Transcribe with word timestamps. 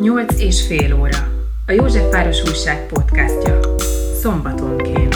Nyolc 0.00 0.40
és 0.40 0.66
fél 0.66 0.94
óra. 0.94 1.18
A 1.66 1.72
Józsefváros 1.72 2.42
Újság 2.42 2.86
podcastja. 2.86 3.60
Szombatonként. 4.20 5.14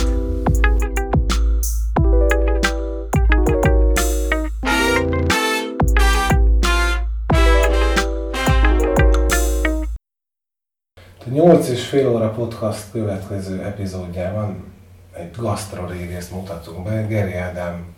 A 11.19 11.29
8 11.31 11.69
és 11.69 11.87
fél 11.87 12.09
óra 12.09 12.31
podcast 12.31 12.91
következő 12.91 13.63
epizódjában 13.63 14.73
egy 15.13 15.31
gasztrorégészt 15.37 16.31
mutatunk 16.31 16.85
be. 16.85 17.07
Geri 17.07 17.35
Ádám 17.35 17.95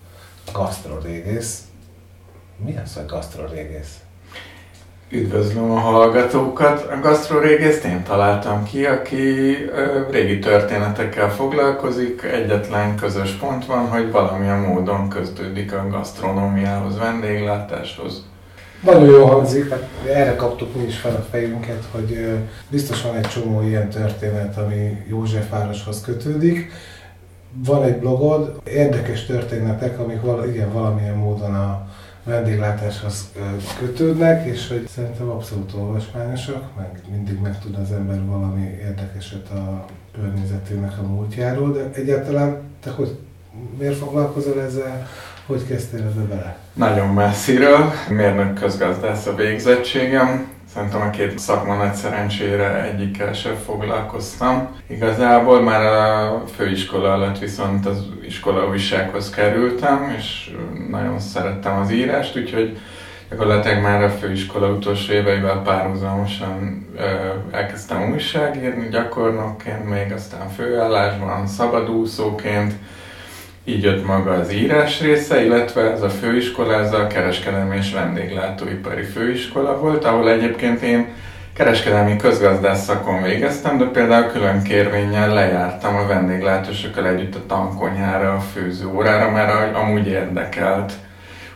gasztrorégész. 0.53 1.62
Mi 2.57 2.77
az, 2.77 2.95
hogy 2.95 3.07
gasztrorégész? 3.07 4.05
Üdvözlöm 5.10 5.70
a 5.70 5.78
hallgatókat! 5.78 6.91
A 6.91 7.01
gasztrorégészt 7.01 7.84
én 7.84 8.02
találtam 8.02 8.64
ki, 8.64 8.84
aki 8.84 9.56
régi 10.10 10.38
történetekkel 10.38 11.30
foglalkozik. 11.30 12.23
Egyetlen 12.23 12.97
közös 12.97 13.30
pont 13.30 13.66
van, 13.66 13.88
hogy 13.88 14.11
valamilyen 14.11 14.59
módon 14.59 15.09
közdődik 15.09 15.73
a 15.73 15.87
gasztronómiához, 15.91 16.98
vendéglátáshoz. 16.98 18.24
Nagyon 18.84 19.05
jól 19.05 19.27
hangzik, 19.27 19.70
hát 19.70 19.88
erre 20.09 20.37
kaptuk 20.37 20.77
mi 20.77 20.83
is 20.87 20.98
fel 20.98 21.14
a 21.14 21.27
fejünket, 21.30 21.84
hogy 21.91 22.27
biztos 22.69 23.02
van 23.02 23.16
egy 23.16 23.28
csomó 23.28 23.62
ilyen 23.62 23.88
történet, 23.88 24.56
ami 24.56 25.05
Józsefvároshoz 25.09 26.00
kötődik. 26.00 26.73
Van 27.64 27.83
egy 27.83 27.97
blogod, 27.97 28.61
érdekes 28.64 29.27
történetek, 29.27 29.98
amik 29.98 30.20
val- 30.20 30.47
igen, 30.47 30.73
valamilyen 30.73 31.16
módon 31.16 31.55
a 31.55 31.86
vendéglátáshoz 32.27 33.33
kötődnek, 33.79 34.47
és 34.47 34.69
hogy 34.69 34.89
szerintem 34.95 35.28
abszolút 35.28 35.73
olvasmányosak, 35.73 36.77
meg 36.77 37.00
mindig 37.11 37.41
megtud 37.41 37.77
az 37.83 37.92
ember 37.92 38.25
valami 38.25 38.67
érdekeset 38.81 39.48
a 39.50 39.84
környezetének 40.14 40.98
a 40.98 41.03
múltjáról, 41.03 41.73
de 41.73 41.91
egyáltalán 41.92 42.61
te 42.83 42.91
hogy, 42.91 43.19
miért 43.78 43.97
foglalkozol 43.97 44.61
ezzel, 44.61 45.09
hogy 45.47 45.67
kezdtél 45.67 46.00
ebbe 46.00 46.23
bele? 46.34 46.59
Nagyon 46.73 47.09
messziről, 47.09 47.92
mérnök 48.09 48.55
közgazdász 48.55 49.27
a 49.27 49.34
végzettségem. 49.34 50.55
Szerintem 50.77 51.00
a 51.00 51.10
két 51.10 51.38
szakma 51.38 51.74
nagy 51.74 51.94
szerencsére 51.94 52.82
egyikkel 52.82 53.32
sem 53.32 53.55
foglalkoztam. 53.55 54.69
Igazából 54.86 55.60
már 55.60 55.82
a 55.82 56.42
főiskola 56.56 57.12
alatt 57.12 57.38
viszont 57.38 57.86
az 57.86 58.05
iskola 58.27 58.69
újsághoz 58.69 59.30
kerültem, 59.30 60.14
és 60.19 60.50
nagyon 60.91 61.19
szerettem 61.19 61.78
az 61.78 61.91
írást, 61.91 62.36
úgyhogy 62.36 62.78
gyakorlatilag 63.30 63.82
már 63.82 64.02
a 64.02 64.10
főiskola 64.10 64.69
utolsó 64.69 65.12
éveivel 65.12 65.62
párhuzamosan 65.62 66.86
elkezdtem 67.50 68.12
újságírni 68.12 68.88
gyakornokként, 68.88 69.88
még 69.88 70.12
aztán 70.12 70.48
főállásban, 70.48 71.47
szabadúszóként, 71.47 72.74
így 73.69 73.83
jött 73.83 74.06
maga 74.06 74.31
az 74.31 74.53
írás 74.53 75.00
része, 75.00 75.45
illetve 75.45 75.91
ez 75.91 76.03
a 76.03 76.09
főiskola, 76.09 76.75
ez 76.75 76.92
a 76.92 77.06
kereskedelmi 77.06 77.77
és 77.77 77.92
vendéglátóipari 77.92 79.03
főiskola 79.03 79.78
volt, 79.78 80.05
ahol 80.05 80.31
egyébként 80.31 80.81
én 80.81 81.06
kereskedelmi 81.55 82.17
közgazdász 82.17 82.84
szakon 82.84 83.22
végeztem, 83.22 83.78
de 83.78 83.84
például 83.84 84.27
külön 84.27 84.62
kérvényen 84.62 85.34
lejártam 85.34 85.97
a 85.97 86.06
vendéglátósokkal 86.06 87.06
együtt 87.06 87.34
a 87.34 87.47
tankonyhára, 87.47 88.33
a 88.34 88.41
főzőórára, 88.41 89.31
mert 89.31 89.77
amúgy 89.77 90.06
érdekelt. 90.06 90.92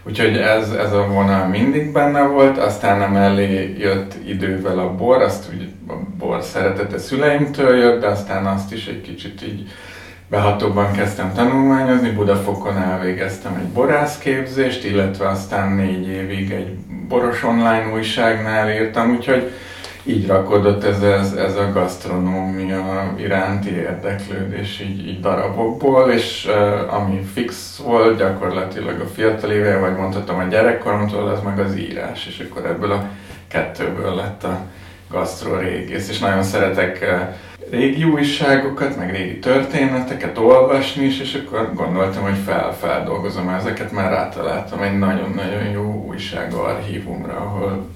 Úgyhogy 0.02 0.36
ez, 0.36 0.70
ez 0.70 0.92
a 0.92 1.06
vonal 1.06 1.46
mindig 1.46 1.92
benne 1.92 2.22
volt, 2.22 2.58
aztán 2.58 3.02
emellé 3.02 3.76
jött 3.78 4.14
idővel 4.26 4.78
a 4.78 4.94
bor, 4.94 5.22
azt 5.22 5.44
úgy 5.52 5.68
a 5.88 5.92
bor 6.18 6.42
szeretete 6.42 6.98
szüleimtől 6.98 7.76
jött, 7.76 8.00
de 8.00 8.06
aztán 8.06 8.46
azt 8.46 8.72
is 8.72 8.86
egy 8.86 9.00
kicsit 9.00 9.42
így 9.42 9.70
behatóban 10.30 10.92
kezdtem 10.92 11.32
tanulmányozni, 11.34 12.10
Budafokon 12.10 12.76
elvégeztem 12.76 13.54
egy 13.54 13.68
borászképzést, 13.68 14.84
illetve 14.84 15.28
aztán 15.28 15.72
négy 15.72 16.08
évig 16.08 16.50
egy 16.50 16.74
boros 17.08 17.42
online 17.42 17.90
újságnál 17.92 18.70
írtam, 18.70 19.10
úgyhogy 19.10 19.52
így 20.02 20.26
rakodott 20.26 20.84
ez, 20.84 21.02
ez, 21.02 21.32
ez 21.32 21.56
a 21.56 21.72
gasztronómia 21.72 23.14
iránti 23.18 23.70
érdeklődés 23.70 24.80
így, 24.80 25.08
így 25.08 25.20
darabokból, 25.20 26.10
és 26.10 26.48
uh, 26.48 26.94
ami 26.94 27.22
fix 27.32 27.76
volt 27.84 28.18
gyakorlatilag 28.18 29.00
a 29.00 29.06
fiatal 29.06 29.50
éve, 29.50 29.78
vagy 29.78 29.96
mondhatom 29.96 30.38
a 30.38 30.44
gyerekkoromtól, 30.44 31.28
az 31.28 31.42
meg 31.42 31.58
az 31.58 31.76
írás, 31.76 32.26
és 32.26 32.46
akkor 32.50 32.66
ebből 32.66 32.92
a 32.92 33.08
kettőből 33.48 34.14
lett 34.14 34.44
a 34.44 34.60
gasztrorégész, 35.10 36.08
és 36.08 36.18
nagyon 36.18 36.42
szeretek 36.42 36.98
uh, 37.02 37.34
régi 37.70 38.04
újságokat, 38.04 38.96
meg 38.96 39.10
régi 39.10 39.38
történeteket 39.38 40.38
olvasni 40.38 41.04
is, 41.04 41.20
és 41.20 41.34
akkor 41.34 41.74
gondoltam, 41.74 42.22
hogy 42.22 42.38
fel, 42.44 42.76
feldolgozom 42.80 43.48
ezeket, 43.48 43.92
már 43.92 44.10
rátaláltam 44.10 44.82
egy 44.82 44.98
nagyon-nagyon 44.98 45.64
jó 45.72 46.04
újság 46.08 46.52
archívumra, 46.52 47.36
ahol 47.36 47.86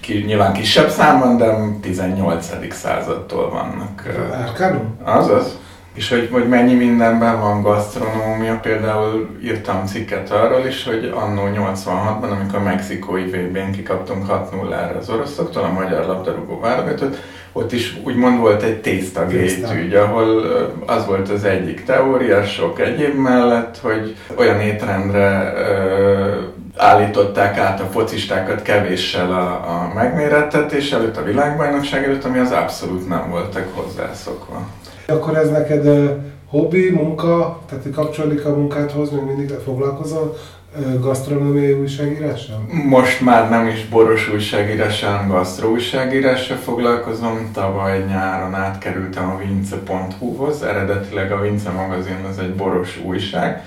ki, 0.00 0.24
nyilván 0.26 0.52
kisebb 0.52 0.88
számban, 0.88 1.36
de 1.36 1.54
18. 1.80 2.72
századtól 2.74 3.50
vannak. 3.50 4.06
Árkánum? 4.32 4.98
Azaz. 5.02 5.58
És 5.94 6.08
hogy, 6.08 6.28
hogy 6.32 6.48
mennyi 6.48 6.74
mindenben 6.74 7.40
van 7.40 7.62
gasztronómia, 7.62 8.58
például 8.62 9.38
írtam 9.42 9.86
cikket 9.86 10.30
arról 10.30 10.66
is, 10.66 10.84
hogy 10.84 11.12
annó 11.14 11.42
86-ban, 11.54 12.30
amikor 12.30 12.58
a 12.58 12.62
mexikói 12.62 13.24
vb 13.24 13.56
n 13.56 13.70
kikaptunk 13.72 14.26
6-0-ra 14.28 14.98
az 14.98 15.08
oroszoktól, 15.08 15.62
a 15.62 15.72
magyar 15.72 16.06
labdarúgó 16.06 16.60
válogatott, 16.60 17.16
ott 17.52 17.72
is 17.72 17.96
úgymond 18.04 18.38
volt 18.38 18.62
egy 18.62 18.80
tésztagét 18.80 19.66
ügy, 19.84 19.94
ahol 19.94 20.42
az 20.86 21.06
volt 21.06 21.28
az 21.28 21.44
egyik 21.44 21.84
teória, 21.84 22.44
sok 22.44 22.80
egyéb 22.80 23.14
mellett, 23.14 23.78
hogy 23.78 24.16
olyan 24.36 24.60
étrendre 24.60 25.52
ö, 25.56 26.34
állították 26.76 27.58
át 27.58 27.80
a 27.80 27.84
focistákat 27.84 28.62
kevéssel 28.62 29.32
a, 29.32 29.50
a 29.50 29.92
megmérettetés 29.94 30.92
előtt, 30.92 31.16
a 31.16 31.22
világbajnokság 31.22 32.04
előtt, 32.04 32.24
ami 32.24 32.38
az 32.38 32.50
abszolút 32.50 33.08
nem 33.08 33.30
voltak 33.30 33.66
hozzászokva. 33.74 34.66
Akkor 35.06 35.36
ez 35.36 35.50
neked 35.50 36.10
hobbi, 36.46 36.90
munka, 36.90 37.60
tehát 37.68 37.84
kapcsolódik 37.94 38.44
a 38.44 38.56
munkádhoz, 38.56 39.10
még 39.10 39.22
mindig 39.22 39.50
foglalkozol 39.64 40.36
gasztronómiai 41.00 41.72
újságírással? 41.72 42.66
Most 42.88 43.20
már 43.20 43.50
nem 43.50 43.66
is 43.66 43.88
boros 43.88 44.28
újságírással, 44.32 45.10
hanem 45.10 45.28
gasztro 45.28 45.68
újságírással 45.68 46.56
foglalkozom. 46.56 47.50
Tavaly 47.52 48.04
nyáron 48.08 48.54
átkerültem 48.54 49.30
a 49.30 49.38
vince.hu-hoz, 49.38 50.62
eredetileg 50.62 51.32
a 51.32 51.40
Vince 51.40 51.70
magazin 51.70 52.26
az 52.30 52.38
egy 52.38 52.54
boros 52.54 53.00
újság, 53.04 53.62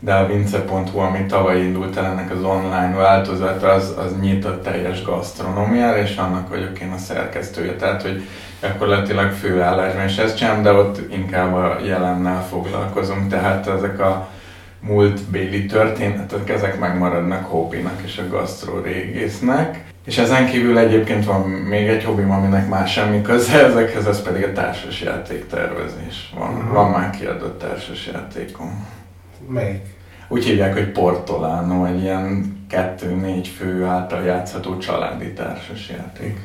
de 0.00 0.14
a 0.14 0.26
vince.hu, 0.26 0.98
ami 0.98 1.26
tavaly 1.26 1.60
indult 1.60 1.96
el 1.96 2.04
ennek 2.04 2.30
az 2.30 2.42
online 2.42 2.94
változata, 2.96 3.72
az, 3.72 3.94
az 3.98 4.12
nyitott 4.20 4.62
teljes 4.62 5.02
gasztronómiára, 5.04 5.98
és 5.98 6.16
annak 6.16 6.48
vagyok 6.48 6.80
én 6.80 6.92
a 6.92 6.98
szerkesztője. 6.98 7.76
Tehát, 7.76 8.02
hogy 8.02 8.22
gyakorlatilag 8.60 9.30
főállásban 9.30 10.04
is 10.04 10.16
ezt 10.16 10.36
csinálom, 10.36 10.62
de 10.62 10.72
ott 10.72 11.12
inkább 11.12 11.54
a 11.54 11.78
jelennel 11.84 12.46
foglalkozunk, 12.48 13.28
tehát 13.28 13.66
ezek 13.66 14.00
a 14.00 14.28
múltbéli 14.80 15.66
történetek, 15.66 16.50
ezek 16.50 16.78
megmaradnak 16.78 17.44
hobbinak 17.44 18.00
és 18.04 18.18
a 18.18 18.28
gasztró 18.28 18.80
régésznek. 18.80 19.84
És 20.06 20.18
ezen 20.18 20.46
kívül 20.46 20.78
egyébként 20.78 21.24
van 21.24 21.40
még 21.48 21.88
egy 21.88 22.04
hobbim, 22.04 22.30
aminek 22.30 22.68
már 22.68 22.88
semmi 22.88 23.22
köze 23.22 23.64
ezekhez, 23.64 24.06
ez 24.06 24.22
pedig 24.22 24.44
a 24.44 24.52
társasjáték 24.52 25.46
tervezés. 25.46 26.32
Van, 26.38 26.54
uh-huh. 26.54 26.72
van 26.72 26.90
már 26.90 27.10
kiadott 27.10 27.58
társasjátékom. 27.58 28.86
Melyik? 29.48 29.94
Úgy 30.28 30.44
hívják, 30.44 30.72
hogy 30.72 30.92
Portolano, 30.92 31.84
egy 31.84 32.02
ilyen 32.02 32.56
kettő-négy 32.68 33.48
fő 33.48 33.84
által 33.84 34.22
játszható 34.22 34.78
családi 34.78 35.32
társasjáték. 35.32 36.40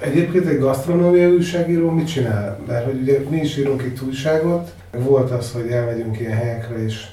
Egyébként 0.00 0.46
egy 0.46 0.58
gasztronómiai 0.58 1.32
újságíró 1.32 1.90
mit 1.90 2.06
csinál? 2.06 2.58
Mert 2.66 2.84
hogy 2.84 3.00
ugye 3.00 3.18
mi 3.28 3.36
is 3.36 3.56
írunk 3.56 3.82
itt 3.82 4.02
újságot, 4.02 4.72
volt 4.98 5.30
az, 5.30 5.52
hogy 5.52 5.66
elmegyünk 5.70 6.20
ilyen 6.20 6.36
helyekre 6.36 6.84
és 6.84 7.06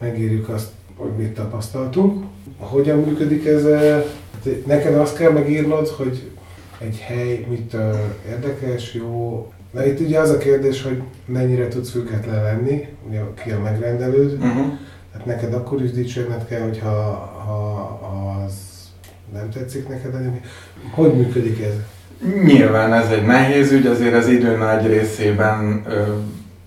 megírjuk 0.00 0.48
azt, 0.48 0.68
hogy 0.96 1.10
mit 1.16 1.34
tapasztaltunk. 1.34 2.24
Hogyan 2.58 2.98
működik 2.98 3.46
ez? 3.46 3.64
Neked 4.66 4.94
azt 4.94 5.16
kell 5.16 5.30
megírnod, 5.30 5.88
hogy 5.88 6.30
egy 6.78 6.98
hely 6.98 7.46
mit 7.48 7.76
érdekes, 8.28 8.94
jó. 8.94 9.46
Na 9.70 9.86
itt 9.86 10.00
ugye 10.00 10.18
az 10.18 10.30
a 10.30 10.38
kérdés, 10.38 10.82
hogy 10.82 11.02
mennyire 11.24 11.68
tudsz 11.68 11.90
független 11.90 12.42
lenni, 12.42 12.88
ugye 13.08 13.20
ki 13.44 13.50
a 13.50 13.60
megrendelőd. 13.60 14.32
Uh-huh. 14.32 14.78
Tehát 15.12 15.26
neked 15.26 15.54
akkor 15.54 15.82
is 15.82 15.90
dicsérned 15.90 16.46
kell, 16.46 16.60
hogyha 16.60 16.90
ha 17.46 18.44
az 18.44 18.52
nem 19.32 19.50
tetszik 19.50 19.88
neked. 19.88 20.40
Hogy 20.94 21.14
működik 21.14 21.60
ez? 21.60 21.74
Nyilván 22.44 22.92
ez 22.92 23.10
egy 23.10 23.26
nehéz 23.26 23.72
ügy, 23.72 23.86
azért 23.86 24.14
az 24.14 24.28
idő 24.28 24.56
nagy 24.56 24.86
részében 24.86 25.82
ö, 25.88 26.02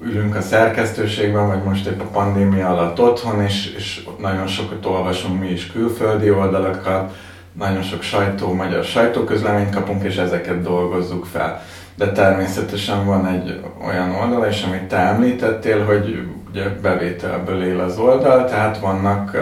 ülünk 0.05 0.35
a 0.35 0.41
szerkesztőségben, 0.41 1.47
vagy 1.47 1.63
most 1.63 1.87
épp 1.87 2.01
a 2.01 2.09
pandémia 2.11 2.69
alatt 2.69 2.99
otthon, 2.99 3.41
és, 3.41 3.73
és 3.77 4.07
nagyon 4.19 4.47
sokat 4.47 4.85
olvasunk 4.85 5.39
mi 5.39 5.47
is 5.47 5.71
külföldi 5.71 6.31
oldalakat, 6.31 7.15
nagyon 7.53 7.81
sok 7.81 8.01
sajtó, 8.01 8.53
magyar 8.53 8.83
sajtóközleményt 8.83 9.73
kapunk, 9.73 10.03
és 10.03 10.15
ezeket 10.15 10.61
dolgozzuk 10.61 11.25
fel. 11.25 11.61
De 11.95 12.11
természetesen 12.11 13.05
van 13.05 13.27
egy 13.27 13.59
olyan 13.87 14.11
oldal 14.11 14.47
is, 14.49 14.63
amit 14.63 14.83
te 14.83 14.97
említettél, 14.97 15.85
hogy 15.85 16.27
ugye 16.49 16.69
bevételből 16.69 17.63
él 17.63 17.79
az 17.79 17.97
oldal, 17.97 18.45
tehát 18.45 18.79
vannak 18.79 19.37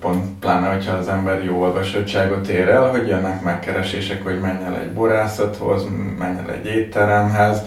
pont 0.00 0.38
pláne, 0.40 0.68
hogyha 0.68 0.96
az 0.96 1.08
ember 1.08 1.44
jó 1.44 1.60
olvasottságot 1.60 2.48
ér 2.48 2.68
el, 2.68 2.90
hogy 2.90 3.08
jönnek 3.08 3.42
megkeresések, 3.42 4.22
hogy 4.24 4.40
menj 4.40 4.64
el 4.64 4.76
egy 4.76 4.92
borászathoz, 4.92 5.86
menj 6.18 6.38
el 6.38 6.54
egy 6.54 6.66
étteremhez, 6.66 7.62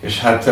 és 0.00 0.20
hát 0.20 0.50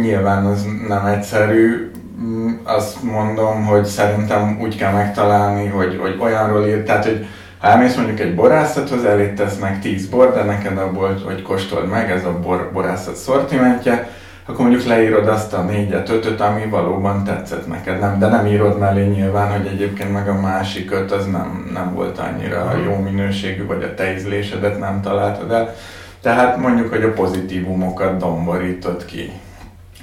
nyilván 0.00 0.44
az 0.44 0.66
nem 0.88 1.06
egyszerű, 1.06 1.90
mm, 2.20 2.50
azt 2.64 3.02
mondom, 3.02 3.64
hogy 3.64 3.84
szerintem 3.84 4.58
úgy 4.60 4.76
kell 4.76 4.92
megtalálni, 4.92 5.68
hogy, 5.68 5.98
hogy 6.00 6.16
olyanról 6.20 6.66
ír, 6.66 6.82
tehát 6.82 7.04
hogy 7.04 7.26
ha 7.60 7.68
elmész 7.68 7.96
mondjuk 7.96 8.20
egy 8.20 8.34
borászathoz, 8.34 9.04
elé 9.04 9.32
tesznek 9.32 9.80
10 9.80 10.06
bor, 10.06 10.32
de 10.34 10.42
neked 10.42 10.78
abból, 10.78 11.20
hogy 11.24 11.42
kóstold 11.42 11.88
meg, 11.88 12.10
ez 12.10 12.24
a 12.24 12.38
bor, 12.38 12.70
borászat 12.72 13.16
szortimentje, 13.16 14.08
akkor 14.46 14.64
mondjuk 14.64 14.86
leírod 14.86 15.28
azt 15.28 15.52
a 15.52 15.62
négyet, 15.62 16.08
ötöt, 16.08 16.40
ami 16.40 16.64
valóban 16.64 17.24
tetszett 17.24 17.66
neked, 17.66 18.00
nem, 18.00 18.18
de 18.18 18.28
nem 18.28 18.46
írod 18.46 18.78
mellé 18.78 19.06
nyilván, 19.06 19.50
hogy 19.50 19.66
egyébként 19.66 20.12
meg 20.12 20.28
a 20.28 20.40
másik 20.40 20.90
öt 20.90 21.12
az 21.12 21.26
nem, 21.26 21.70
nem 21.72 21.94
volt 21.94 22.18
annyira 22.18 22.72
jó 22.84 22.96
minőségű, 22.96 23.66
vagy 23.66 23.82
a 23.82 23.94
te 23.94 24.14
ízlésedet 24.14 24.78
nem 24.78 25.00
találtad 25.02 25.50
el. 25.50 25.74
Tehát 26.20 26.56
mondjuk, 26.56 26.88
hogy 26.88 27.02
a 27.02 27.12
pozitívumokat 27.12 28.16
domborítod 28.16 29.04
ki, 29.04 29.32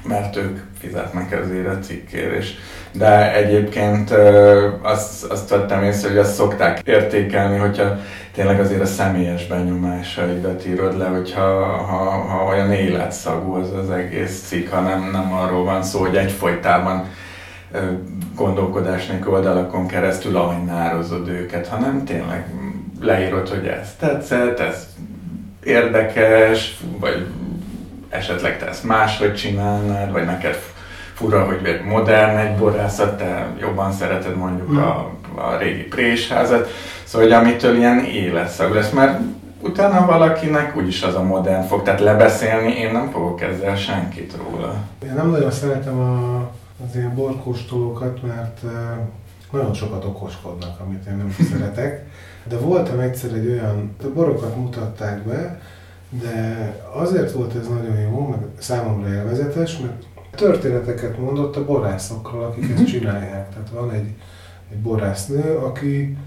mert 0.07 0.35
ők 0.35 0.59
fizetnek 0.79 1.31
ezért 1.31 1.67
a 1.67 1.79
cikkért, 1.79 2.35
és 2.35 2.53
de 2.91 3.35
egyébként 3.35 4.11
azt, 4.81 5.23
azt 5.23 5.49
vettem 5.49 5.83
észre, 5.83 6.09
hogy 6.09 6.17
azt 6.17 6.33
szokták 6.33 6.81
értékelni, 6.85 7.57
hogyha 7.57 7.99
tényleg 8.33 8.59
azért 8.59 8.81
a 8.81 8.85
személyes 8.85 9.47
benyomásaidat 9.47 10.67
írod 10.67 10.97
le, 10.97 11.05
hogyha 11.05 11.65
ha, 11.65 12.09
ha 12.09 12.45
olyan 12.45 12.71
életszagú 12.71 13.53
az 13.53 13.73
az 13.73 13.89
egész 13.89 14.43
cikk, 14.47 14.69
ha 14.69 14.81
nem, 14.81 15.09
nem 15.11 15.33
arról 15.33 15.63
van 15.63 15.83
szó, 15.83 15.99
hogy 15.99 16.15
egyfolytában 16.15 17.05
gondolkodás 18.35 19.05
nélkül 19.05 19.33
oldalakon 19.33 19.87
keresztül 19.87 20.37
ajnározod 20.37 21.27
őket, 21.27 21.67
hanem 21.67 22.05
tényleg 22.05 22.45
leírod, 23.01 23.49
hogy 23.49 23.65
ez 23.65 23.95
tetszett, 23.99 24.59
ez 24.59 24.87
érdekes, 25.67 26.79
vagy 26.99 27.25
esetleg 28.09 28.59
te 28.59 28.67
ezt 28.67 28.83
máshogy 28.83 29.35
csinálnád, 29.35 30.11
vagy 30.11 30.25
neked 30.25 30.59
fura, 31.13 31.45
hogy 31.45 31.65
egy 31.65 31.83
modern 31.83 32.37
egy 32.37 32.57
borászat, 32.57 33.17
te 33.17 33.47
jobban 33.59 33.91
szereted 33.91 34.35
mondjuk 34.35 34.77
a, 34.77 35.11
a 35.35 35.57
régi 35.57 35.83
présházat, 35.83 36.69
szóval 37.03 37.27
hogy 37.27 37.37
amitől 37.37 37.77
ilyen 37.77 37.99
életszag 37.99 38.73
lesz, 38.73 38.91
mert 38.91 39.19
utána 39.61 40.05
valakinek 40.05 40.77
úgyis 40.77 41.03
az 41.03 41.15
a 41.15 41.23
modern 41.23 41.67
fog, 41.67 41.83
tehát 41.83 41.99
lebeszélni 41.99 42.71
én 42.71 42.91
nem 42.91 43.09
fogok 43.09 43.41
ezzel 43.41 43.75
senkit 43.75 44.33
róla. 44.37 44.73
Én 45.03 45.13
nem 45.15 45.29
nagyon 45.29 45.51
szeretem 45.51 45.99
a, 45.99 46.37
az 46.87 46.95
ilyen 46.95 47.15
borkóstolókat, 47.15 48.21
mert 48.21 48.61
nagyon 49.51 49.73
sokat 49.73 50.05
okoskodnak, 50.05 50.79
amit 50.79 51.05
én 51.05 51.15
nem 51.15 51.35
szeretek. 51.51 52.05
De 52.49 52.57
voltam 52.57 52.99
egyszer 52.99 53.33
egy 53.33 53.47
olyan, 53.47 53.95
a 54.03 54.07
borokat 54.13 54.55
mutatták 54.55 55.23
be, 55.23 55.61
de 56.09 56.73
azért 56.93 57.31
volt 57.31 57.55
ez 57.55 57.67
nagyon 57.67 57.99
jó, 57.99 58.27
meg 58.27 58.39
számomra 58.57 59.13
élvezetes, 59.13 59.77
mert 59.77 60.05
történeteket 60.35 61.17
mondott 61.17 61.55
a 61.55 61.65
borászokkal, 61.65 62.43
akik 62.43 62.63
ezt 62.63 62.73
mhm. 62.73 62.83
csinálják. 62.83 63.49
Tehát 63.49 63.69
van 63.73 63.91
egy, 63.91 64.13
egy 64.71 64.77
borásznő, 64.77 65.57
aki 65.57 66.17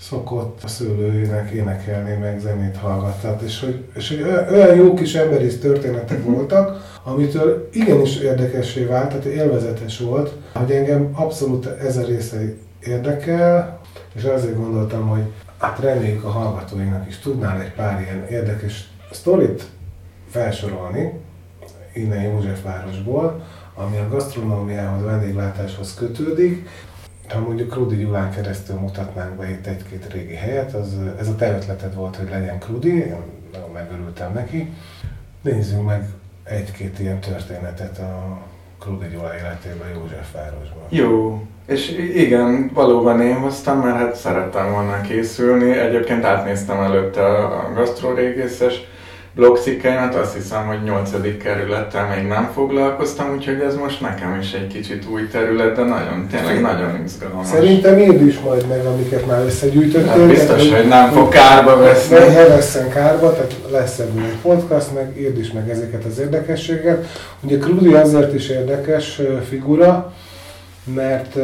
szokott 0.00 0.62
a 0.62 0.68
szőlőjének 0.68 1.50
énekelni, 1.50 2.16
meg 2.20 2.40
zenét 2.40 2.76
hallgattat, 2.76 3.40
és 3.40 3.60
hogy, 3.60 3.84
és 3.94 4.08
hogy 4.08 4.22
olyan 4.50 4.76
jó 4.76 4.94
kis 4.94 5.14
emberi 5.14 5.58
történetek 5.58 6.24
mhm. 6.24 6.32
voltak, 6.32 6.98
amitől 7.02 7.68
igenis 7.72 8.16
érdekessé 8.16 8.84
vált, 8.84 9.08
tehát 9.08 9.24
élvezetes 9.24 9.98
volt, 9.98 10.32
hogy 10.52 10.70
engem 10.70 11.10
abszolút 11.12 11.66
ez 11.66 11.96
a 11.96 12.04
része 12.04 12.54
érdekel, 12.80 13.80
és 14.14 14.24
azért 14.24 14.56
gondoltam, 14.56 15.08
hogy 15.08 15.22
hát 15.58 15.78
reméljük 15.78 16.24
a 16.24 16.30
hallgatóinak 16.30 17.08
is 17.08 17.18
tudnál 17.18 17.60
egy 17.60 17.72
pár 17.72 18.00
ilyen 18.00 18.26
érdekes 18.26 18.88
sztorit 19.10 19.64
felsorolni, 20.30 21.12
innen 21.94 22.22
Józsefvárosból, 22.22 23.44
ami 23.74 23.96
a 23.96 24.08
gasztronómiához, 24.08 25.02
vendéglátáshoz 25.02 25.94
kötődik. 25.94 26.68
Ha 27.28 27.40
mondjuk 27.40 27.70
Krudi 27.70 27.96
Gyulán 27.96 28.30
keresztül 28.30 28.76
mutatnánk 28.76 29.36
be 29.36 29.50
itt 29.50 29.66
egy-két 29.66 30.12
régi 30.12 30.34
helyet, 30.34 30.74
az, 30.74 30.96
ez 31.18 31.28
a 31.28 31.34
te 31.34 31.56
ötleted 31.56 31.94
volt, 31.94 32.16
hogy 32.16 32.28
legyen 32.30 32.58
Krudi, 32.58 32.96
én 32.96 33.16
nagyon 33.52 33.70
megörültem 33.70 34.32
neki. 34.32 34.72
Nézzünk 35.42 35.86
meg 35.86 36.08
egy-két 36.44 36.98
ilyen 36.98 37.20
történetet 37.20 37.98
a 37.98 38.38
Krudi 38.78 39.08
Gyula 39.08 39.36
életében 39.36 39.88
Józsefvárosban. 39.94 40.82
Jó, 40.88 41.46
és 41.66 42.10
igen, 42.14 42.70
valóban 42.74 43.20
én 43.20 43.34
hoztam, 43.34 43.78
mert 43.78 43.96
hát 43.96 44.16
szerettem 44.16 44.72
volna 44.72 45.00
készülni. 45.00 45.78
Egyébként 45.78 46.24
átnéztem 46.24 46.80
előtte 46.80 47.24
a 47.24 47.70
gasztrórégészes 47.74 48.84
blogcikkeimet, 49.34 50.14
azt 50.14 50.34
hiszem, 50.34 50.66
hogy 50.66 50.82
8. 50.82 51.10
kerülettel 51.42 52.14
még 52.16 52.26
nem 52.26 52.50
foglalkoztam, 52.54 53.32
úgyhogy 53.36 53.60
ez 53.60 53.76
most 53.76 54.00
nekem 54.00 54.38
is 54.40 54.52
egy 54.52 54.66
kicsit 54.66 55.04
új 55.12 55.28
terület, 55.28 55.76
de 55.76 55.82
nagyon, 55.82 56.26
tényleg 56.30 56.60
nagyon 56.60 57.00
izgalmas. 57.04 57.46
Szerintem 57.46 57.98
írd 57.98 58.26
is 58.26 58.38
majd 58.38 58.66
meg, 58.68 58.84
amiket 58.84 59.26
már 59.26 59.44
összegyűjtöttél. 59.44 60.08
Hát 60.08 60.26
biztos, 60.26 60.70
hogy 60.70 60.88
nem 60.88 61.10
fog 61.10 61.28
kárba 61.28 61.78
veszni. 61.78 62.16
Ne 62.16 62.46
vesszen 62.48 62.88
kárba, 62.88 63.32
tehát 63.32 63.54
lesz 63.70 63.98
ebből 63.98 64.24
egy 64.24 64.38
podcast, 64.42 64.94
meg 64.94 65.20
írd 65.20 65.38
is 65.38 65.52
meg 65.52 65.70
ezeket 65.70 66.04
az 66.04 66.18
érdekességeket. 66.18 67.06
Ugye 67.40 67.58
Krudi 67.58 67.94
azért 67.94 68.34
is 68.34 68.48
érdekes 68.48 69.20
figura, 69.48 70.12
mert 70.94 71.36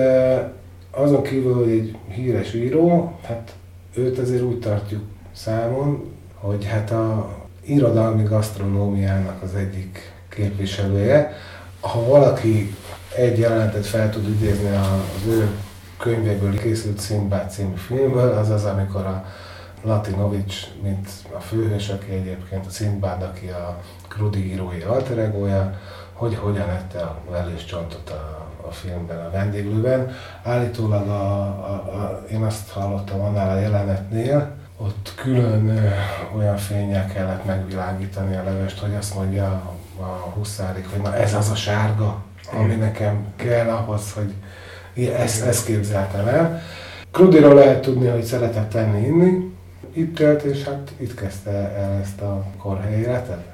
azon 0.91 1.23
kívül, 1.23 1.55
hogy 1.55 1.71
egy 1.71 1.97
híres 2.09 2.55
író, 2.55 3.19
hát 3.27 3.53
őt 3.94 4.19
azért 4.19 4.43
úgy 4.43 4.59
tartjuk 4.59 5.03
számon, 5.33 6.12
hogy 6.35 6.65
hát 6.65 6.91
a 6.91 7.29
irodalmi 7.65 8.23
gasztronómiának 8.23 9.43
az 9.43 9.55
egyik 9.55 10.12
képviselője. 10.29 11.33
Ha 11.81 12.05
valaki 12.05 12.75
egy 13.17 13.39
jelenetet 13.39 13.87
fel 13.87 14.11
tud 14.11 14.29
idézni 14.29 14.69
az 14.69 15.27
ő 15.29 15.49
könyvéből 15.99 16.59
készült 16.59 16.99
Szimbád 16.99 17.51
című 17.51 17.75
filmből, 17.75 18.32
az 18.32 18.51
az, 18.51 18.65
amikor 18.65 19.06
a 19.06 19.25
Latinovics, 19.82 20.56
mint 20.82 21.08
a 21.37 21.41
főhős, 21.41 21.89
aki 21.89 22.11
egyébként 22.11 22.67
a 22.67 22.70
Szimbád, 22.70 23.22
aki 23.22 23.46
a 23.46 23.81
Krudi 24.08 24.53
írói 24.53 24.81
alteregója, 24.81 25.81
hogy 26.13 26.34
hogyan 26.34 26.69
ette 26.69 27.01
a 27.01 27.20
velős 27.31 27.65
csontot 27.65 28.11
a, 28.11 28.46
a 28.69 28.71
filmben, 28.71 29.19
a 29.19 29.31
vendéglőben. 29.31 30.11
Állítólag 30.43 31.09
a, 31.09 31.41
a, 31.43 31.73
a, 31.73 32.25
én 32.31 32.43
azt 32.43 32.71
hallottam 32.71 33.21
annál 33.21 33.57
a 33.57 33.61
jelenetnél, 33.61 34.51
ott 34.77 35.13
külön 35.17 35.93
olyan 36.37 36.57
fényel 36.57 37.07
kellett 37.07 37.45
megvilágítani 37.45 38.37
a 38.37 38.43
levest, 38.45 38.79
hogy 38.79 38.95
azt 38.95 39.15
mondja 39.15 39.45
a, 39.45 40.03
a 40.03 40.31
huszárik, 40.35 40.91
hogy 40.91 41.01
na 41.01 41.17
ez 41.17 41.35
az 41.35 41.51
a 41.51 41.55
sárga, 41.55 42.23
ami 42.53 42.75
nekem 42.75 43.27
kell 43.37 43.69
ahhoz, 43.69 44.13
hogy 44.13 44.35
ezt, 45.11 45.47
ezt 45.47 45.67
képzeltem 45.67 46.27
el. 46.27 46.63
Krudiról 47.11 47.55
lehet 47.55 47.81
tudni, 47.81 48.07
hogy 48.07 48.25
szeretett 48.25 48.71
tenni 48.71 49.07
inni, 49.07 49.53
itt 49.93 50.19
élt, 50.19 50.43
és 50.43 50.65
hát 50.65 50.93
itt 50.97 51.15
kezdte 51.15 51.51
el 51.51 52.01
ezt 52.03 52.21
a 52.21 52.45
korhely 52.59 52.99
életet. 52.99 53.52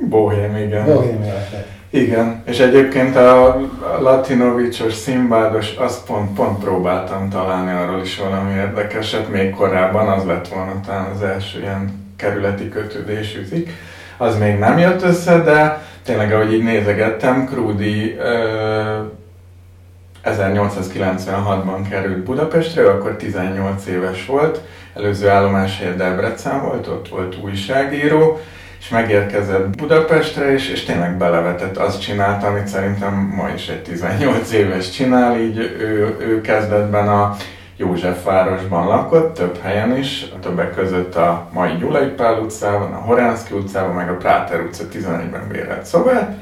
Bohém, 0.00 0.56
igen. 0.56 0.84
Bohém 0.84 1.22
életet. 1.22 1.66
Igen, 1.90 2.42
és 2.46 2.58
egyébként 2.58 3.16
a 3.16 3.60
Latinovicsos, 4.00 4.92
Szimbádos, 4.92 5.74
azt 5.76 6.06
pont, 6.06 6.34
pont 6.34 6.58
próbáltam 6.58 7.28
találni 7.28 7.72
arról 7.72 8.00
is 8.00 8.18
valami 8.18 8.54
érdekeset, 8.54 9.30
még 9.30 9.50
korábban 9.50 10.08
az 10.08 10.24
lett 10.24 10.48
volna 10.48 10.80
talán 10.86 11.10
az 11.14 11.22
első 11.22 11.60
ilyen 11.60 12.04
kerületi 12.16 12.68
kötődésű 12.68 13.44
cikk. 13.44 13.68
Az 14.16 14.38
még 14.38 14.58
nem 14.58 14.78
jött 14.78 15.02
össze, 15.02 15.42
de 15.42 15.82
tényleg 16.04 16.32
ahogy 16.32 16.52
így 16.52 16.62
nézegettem, 16.62 17.46
Krúdi 17.46 18.16
1896-ban 20.24 21.86
került 21.90 22.18
Budapestre, 22.18 22.90
akkor 22.90 23.16
18 23.16 23.86
éves 23.86 24.26
volt, 24.26 24.60
előző 24.94 25.28
állomás 25.28 25.82
Debrecen 25.96 26.62
volt, 26.62 26.86
ott 26.86 27.08
volt 27.08 27.36
újságíró, 27.44 28.40
és 28.80 28.88
megérkezett 28.88 29.76
Budapestre, 29.76 30.52
és, 30.52 30.68
és 30.68 30.84
tényleg 30.84 31.16
belevetett, 31.16 31.76
azt 31.76 32.00
csinálta, 32.00 32.46
amit 32.46 32.66
szerintem 32.66 33.32
ma 33.36 33.48
is 33.54 33.68
egy 33.68 33.82
18 33.82 34.52
éves 34.52 34.90
csinál, 34.90 35.40
így 35.40 35.58
ő, 35.58 36.16
ő 36.20 36.40
kezdetben 36.40 37.08
a 37.08 37.36
Józsefvárosban 37.76 38.86
lakott, 38.86 39.34
több 39.34 39.60
helyen 39.62 39.96
is, 39.96 40.26
a 40.36 40.38
többek 40.38 40.74
között 40.74 41.14
a 41.14 41.48
mai 41.52 41.76
Gyulai 41.78 42.06
Pál 42.06 42.40
utcában, 42.40 42.92
a 42.92 42.98
Horánszki 42.98 43.54
utcában, 43.54 43.94
meg 43.94 44.10
a 44.10 44.16
Práter 44.16 44.60
utca 44.60 44.84
11-ben 44.92 45.48
bérelt 45.48 45.84
szobát, 45.84 46.36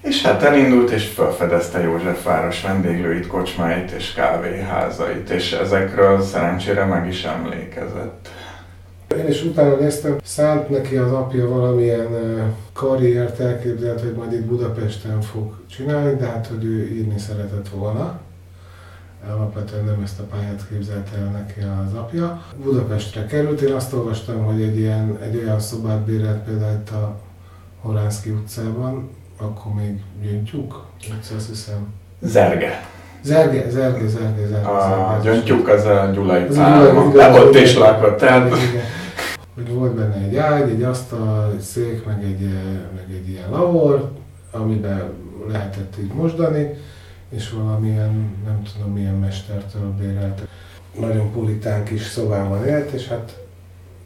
És 0.00 0.22
hát 0.22 0.42
elindult, 0.42 0.90
és 0.90 1.06
felfedezte 1.06 1.80
Józsefváros 1.80 2.62
vendéglőit, 2.62 3.26
kocsmáit 3.26 3.90
és 3.90 4.12
kávéházait, 4.12 5.30
és 5.30 5.52
ezekről 5.52 6.22
szerencsére 6.22 6.84
meg 6.84 7.06
is 7.06 7.24
emlékezett. 7.24 8.28
Én 9.16 9.28
is 9.28 9.44
utána 9.44 9.76
néztem, 9.76 10.18
szánt 10.24 10.68
neki 10.68 10.96
az 10.96 11.12
apja 11.12 11.48
valamilyen 11.48 12.08
karriert 12.72 13.40
elképzelt, 13.40 14.00
hogy 14.00 14.12
majd 14.12 14.32
itt 14.32 14.44
Budapesten 14.44 15.20
fog 15.20 15.54
csinálni, 15.70 16.16
de 16.16 16.26
hát, 16.26 16.46
hogy 16.46 16.64
ő 16.64 16.86
írni 16.86 17.18
szeretett 17.18 17.68
volna. 17.68 18.20
Alapvetően 19.28 19.84
nem 19.84 20.02
ezt 20.02 20.20
a 20.20 20.22
pályát 20.22 20.66
képzelte 20.68 21.16
el 21.16 21.30
neki 21.30 21.60
az 21.60 21.94
apja. 21.94 22.42
Budapestre 22.62 23.26
került, 23.26 23.60
én 23.60 23.72
azt 23.72 23.92
olvastam, 23.92 24.44
hogy 24.44 24.62
egy, 24.62 24.78
ilyen, 24.78 25.18
egy 25.22 25.36
olyan 25.36 25.60
szobát 25.60 26.00
bérelt 26.00 26.44
például 26.44 26.78
itt 26.80 26.90
a 26.90 27.18
Horánszki 27.80 28.30
utcában, 28.30 29.10
akkor 29.36 29.74
még 29.74 30.02
Gyöngytyúk 30.22 30.84
utca, 31.10 31.34
azt 31.34 31.48
hiszem. 31.48 31.86
Zerge. 32.20 32.97
Zerge, 33.22 33.70
Zerge, 33.70 34.08
Zerge, 34.08 34.46
Zerge. 34.46 34.68
A 34.68 35.20
Gyöngytyúk 35.22 35.68
az 35.68 35.84
a 35.84 36.10
Gyulai 36.14 36.44
Pálma. 36.44 37.40
ott 37.40 37.54
is 37.54 37.76
lakott, 37.76 38.22
Igen. 38.22 38.50
Hogy 39.54 39.72
volt 39.72 39.94
benne 39.94 40.14
egy 40.14 40.36
ágy, 40.36 40.70
egy 40.70 40.82
asztal, 40.82 41.52
egy 41.52 41.60
szék, 41.60 42.04
meg 42.04 42.24
egy, 42.24 42.42
eh, 42.42 42.62
meg 42.94 43.04
egy 43.10 43.28
ilyen 43.28 43.50
lavor, 43.50 44.10
amiben 44.50 45.12
lehetett 45.48 45.94
így 46.00 46.12
mosdani, 46.12 46.74
és 47.28 47.50
valamilyen, 47.50 48.36
nem 48.44 48.62
tudom 48.72 48.92
milyen 48.92 49.14
mestertől 49.14 49.92
bérelt. 50.00 50.40
Nagyon 51.00 51.32
politán 51.32 51.84
kis 51.84 52.02
szobában 52.02 52.66
élt, 52.66 52.90
és 52.90 53.08
hát, 53.08 53.38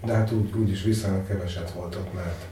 de 0.05 0.13
hát 0.13 0.33
úgy, 0.33 0.51
úgy 0.61 0.71
is 0.71 0.83
viszonylag 0.83 1.27
keveset 1.27 1.71
volt 1.71 1.95
ott, 1.95 2.15
mert 2.15 2.45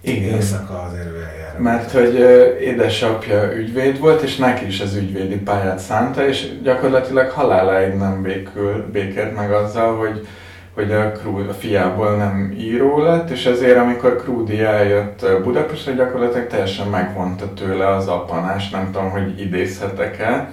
igen. 0.00 0.34
éjszaka 0.34 0.82
az 0.82 0.94
erőeljárás. 0.94 1.58
Mert 1.58 1.90
hogy 1.90 2.20
ö, 2.20 2.56
édesapja 2.58 3.52
ügyvéd 3.56 3.98
volt, 3.98 4.22
és 4.22 4.36
neki 4.36 4.66
is 4.66 4.80
az 4.80 4.94
ügyvédi 4.94 5.36
pályát 5.36 5.78
szánta, 5.78 6.28
és 6.28 6.48
gyakorlatilag 6.62 7.30
haláláig 7.30 7.94
nem 7.94 8.22
békül, 8.22 8.90
békért 8.92 9.36
meg 9.36 9.52
azzal, 9.52 9.96
hogy, 9.96 10.26
hogy 10.74 10.92
a, 10.92 11.12
Krú, 11.12 11.38
a 11.48 11.52
fiából 11.52 12.16
nem 12.16 12.54
író 12.58 12.98
lett, 12.98 13.30
és 13.30 13.46
ezért 13.46 13.78
amikor 13.78 14.16
Krúdi 14.16 14.60
eljött 14.60 15.26
Budapestre, 15.42 15.92
gyakorlatilag 15.92 16.46
teljesen 16.46 16.86
megvonta 16.86 17.52
tőle 17.54 17.88
az 17.88 18.08
apanás, 18.08 18.70
nem 18.70 18.90
tudom, 18.92 19.10
hogy 19.10 19.40
idézhetek-e. 19.40 20.52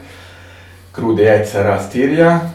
Krúdi 0.92 1.26
egyszerre 1.26 1.72
azt 1.72 1.96
írja, 1.96 2.54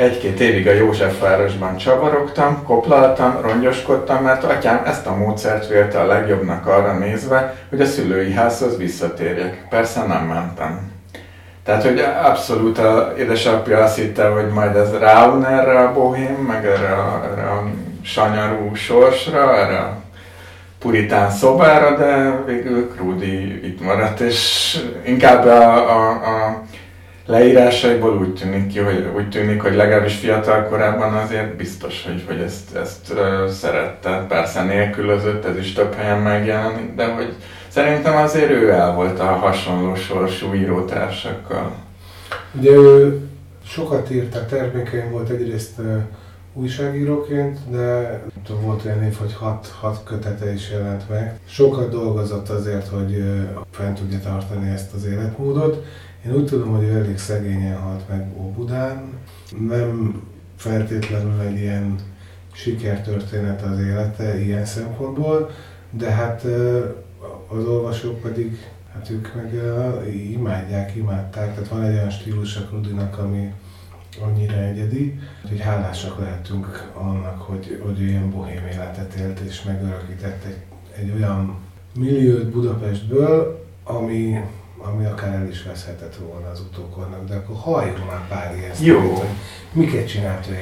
egy-két 0.00 0.40
évig 0.40 0.68
a 0.68 0.72
Józsefvárosban 0.72 1.76
csavarogtam, 1.76 2.62
koplaltam, 2.64 3.40
rongyoskodtam, 3.40 4.22
mert 4.22 4.44
atyám 4.44 4.82
ezt 4.86 5.06
a 5.06 5.16
módszert 5.16 5.68
vélte 5.68 6.00
a 6.00 6.06
legjobbnak 6.06 6.66
arra 6.66 6.98
nézve, 6.98 7.54
hogy 7.68 7.80
a 7.80 7.86
szülői 7.86 8.32
házhoz 8.32 8.76
visszatérjek. 8.76 9.66
Persze 9.68 10.06
nem 10.06 10.24
mentem. 10.24 10.92
Tehát, 11.64 11.82
hogy 11.82 12.04
abszolút 12.24 12.78
a 12.78 13.14
édesapja 13.18 13.78
azt 13.78 13.96
hitte, 13.96 14.28
hogy 14.28 14.48
majd 14.48 14.76
ez 14.76 14.98
ráun 14.98 15.46
erre 15.46 15.78
a 15.78 15.92
bohém, 15.92 16.34
meg 16.34 16.66
erre 16.66 16.92
a, 16.92 17.30
erre 17.32 17.50
a 17.50 17.64
sanyarú 18.02 18.74
sorsra, 18.74 19.56
erre 19.56 19.78
a 19.78 19.96
puritán 20.78 21.30
szobára, 21.30 21.96
de 21.96 22.42
végül 22.46 22.90
Krúdi 22.94 23.66
itt 23.66 23.80
maradt, 23.80 24.20
és 24.20 24.76
inkább 25.04 25.44
a, 25.46 25.90
a, 25.90 26.08
a 26.08 26.62
leírásaiból 27.30 28.18
úgy 28.18 28.34
tűnik 28.34 28.66
ki, 28.66 28.78
hogy 28.78 29.08
úgy 29.16 29.28
tűnik, 29.28 29.62
hogy 29.62 29.74
legalábbis 29.74 30.16
fiatal 30.16 30.68
korában 30.68 31.14
azért 31.14 31.56
biztos, 31.56 32.04
hogy, 32.06 32.24
hogy 32.26 32.40
ezt, 32.40 32.76
ezt 32.76 33.14
szerette. 33.48 34.24
Persze 34.28 34.62
nélkülözött, 34.62 35.44
ez 35.44 35.56
is 35.56 35.72
több 35.72 35.94
helyen 35.94 36.18
megjelenik, 36.18 36.94
de 36.94 37.06
hogy 37.06 37.34
szerintem 37.68 38.16
azért 38.16 38.50
ő 38.50 38.70
el 38.70 38.94
volt 38.94 39.20
a 39.20 39.24
hasonló 39.24 39.94
sorsú 39.94 40.54
írótársakkal. 40.54 41.72
Ugye 42.58 42.70
ő 42.70 43.20
sokat 43.66 44.10
írt, 44.10 44.34
a 44.34 44.46
termékeim 44.46 45.10
volt 45.10 45.28
egyrészt 45.28 45.80
újságíróként, 46.54 47.58
de 47.70 48.20
tudom, 48.44 48.62
volt 48.62 48.84
olyan 48.84 49.02
év, 49.02 49.16
hogy 49.16 49.34
hat, 49.34 49.74
hat 49.80 50.02
kötete 50.04 50.52
is 50.52 50.70
jelent 50.70 51.08
meg. 51.08 51.38
Sokat 51.48 51.90
dolgozott 51.90 52.48
azért, 52.48 52.88
hogy 52.88 53.24
fent 53.70 53.98
tudja 53.98 54.18
tartani 54.18 54.70
ezt 54.70 54.94
az 54.94 55.04
életmódot. 55.04 55.84
Én 56.26 56.34
úgy 56.34 56.46
tudom, 56.46 56.68
hogy 56.68 56.84
ő 56.84 56.98
elég 56.98 57.18
szegényen 57.18 57.78
halt 57.78 58.08
meg 58.08 58.32
Óbudán. 58.36 59.12
Nem 59.58 60.22
feltétlenül 60.56 61.40
egy 61.40 61.58
ilyen 61.58 61.94
sikertörténet 62.52 63.62
az 63.62 63.78
élete 63.78 64.40
ilyen 64.40 64.64
szempontból, 64.64 65.50
de 65.90 66.10
hát 66.10 66.44
az 67.48 67.64
olvasók 67.66 68.20
pedig 68.20 68.58
Hát 68.94 69.10
ők 69.10 69.34
meg 69.34 69.54
imádják, 70.30 70.96
imádták, 70.96 71.54
tehát 71.54 71.68
van 71.68 71.82
egy 71.82 71.94
olyan 71.94 72.10
stílus 72.10 72.56
a 72.56 72.60
Krudinak, 72.60 73.18
ami 73.18 73.52
annyira 74.20 74.54
egyedi, 74.54 75.18
hogy 75.48 75.60
hálásak 75.60 76.18
lehetünk 76.18 76.90
annak, 76.94 77.40
hogy, 77.40 77.80
hogy 77.82 78.00
ilyen 78.00 78.30
bohém 78.30 78.66
életet 78.72 79.14
élt 79.14 79.38
és 79.38 79.62
megörökített 79.62 80.44
egy, 80.44 80.56
egy 80.96 81.12
olyan 81.16 81.58
milliót 81.94 82.50
Budapestből, 82.50 83.64
ami, 83.84 84.40
ami 84.82 85.04
akár 85.04 85.34
el 85.34 85.48
is 85.48 85.62
veszhetett 85.62 86.14
volna 86.16 86.50
az 86.50 86.60
utókornak, 86.60 87.28
de 87.28 87.34
akkor 87.34 87.56
halljuk 87.56 88.06
már 88.06 88.28
pár 88.28 88.54
ilyen 88.56 88.70
Jó. 88.80 88.98
sztorit, 88.98 89.18
hogy 89.18 89.28
miket 89.72 90.08
csinált 90.08 90.46
ő. 90.50 90.58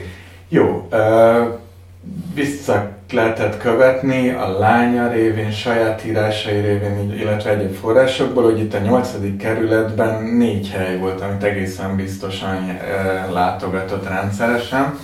Jó, 0.49 0.87
ö, 0.91 1.45
vissza 2.35 2.91
lehetett 3.13 3.59
követni 3.59 4.31
a 4.31 4.59
lánya 4.59 5.09
révén, 5.09 5.51
saját 5.51 6.05
írásai 6.05 6.61
révén, 6.61 7.13
illetve 7.19 7.51
egyéb 7.51 7.75
forrásokból, 7.75 8.43
hogy 8.43 8.59
itt 8.59 8.75
a 8.75 8.79
8. 8.79 9.37
kerületben 9.39 10.23
négy 10.23 10.71
hely 10.71 10.99
volt, 10.99 11.21
amit 11.21 11.43
egészen 11.43 11.97
biztosan 11.97 12.69
ö, 12.69 13.33
látogatott 13.33 14.09
rendszeresen. 14.09 14.99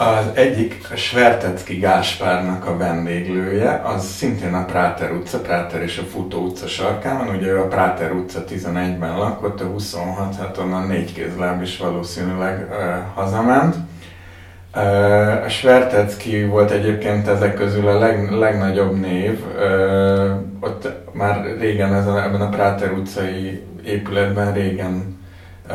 Az 0.00 0.26
egyik 0.34 0.86
Svertecki 0.96 1.74
Gáspárnak 1.74 2.66
a 2.66 2.76
vendéglője, 2.76 3.82
az 3.84 4.04
szintén 4.04 4.54
a 4.54 4.64
Práter 4.64 5.12
utca, 5.12 5.40
Práter 5.40 5.82
és 5.82 5.98
a 5.98 6.02
Futó 6.02 6.38
utca 6.38 6.66
sarkán 6.66 7.18
van, 7.18 7.36
ugye 7.36 7.46
ő 7.46 7.58
a 7.60 7.66
Práter 7.66 8.12
utca 8.12 8.44
11-ben 8.48 9.18
lakott, 9.18 9.60
a 9.60 9.64
26, 9.64 10.36
hát 10.36 10.58
onnan 10.58 10.86
négy 10.86 11.12
kézláb 11.12 11.62
is 11.62 11.78
valószínűleg 11.78 12.68
uh, 12.70 12.76
hazament. 13.14 13.76
Uh, 14.76 15.44
a 15.44 15.48
Svertecki 15.48 16.44
volt 16.44 16.70
egyébként 16.70 17.28
ezek 17.28 17.54
közül 17.54 17.88
a 17.88 17.98
leg, 17.98 18.30
legnagyobb 18.30 19.00
név. 19.00 19.44
Uh, 19.56 20.30
ott 20.60 20.88
már 21.12 21.56
régen 21.60 21.94
ezen, 21.94 22.18
ebben 22.18 22.40
a 22.40 22.48
Práter 22.48 22.92
utcai 22.92 23.62
épületben 23.84 24.52
régen 24.52 25.17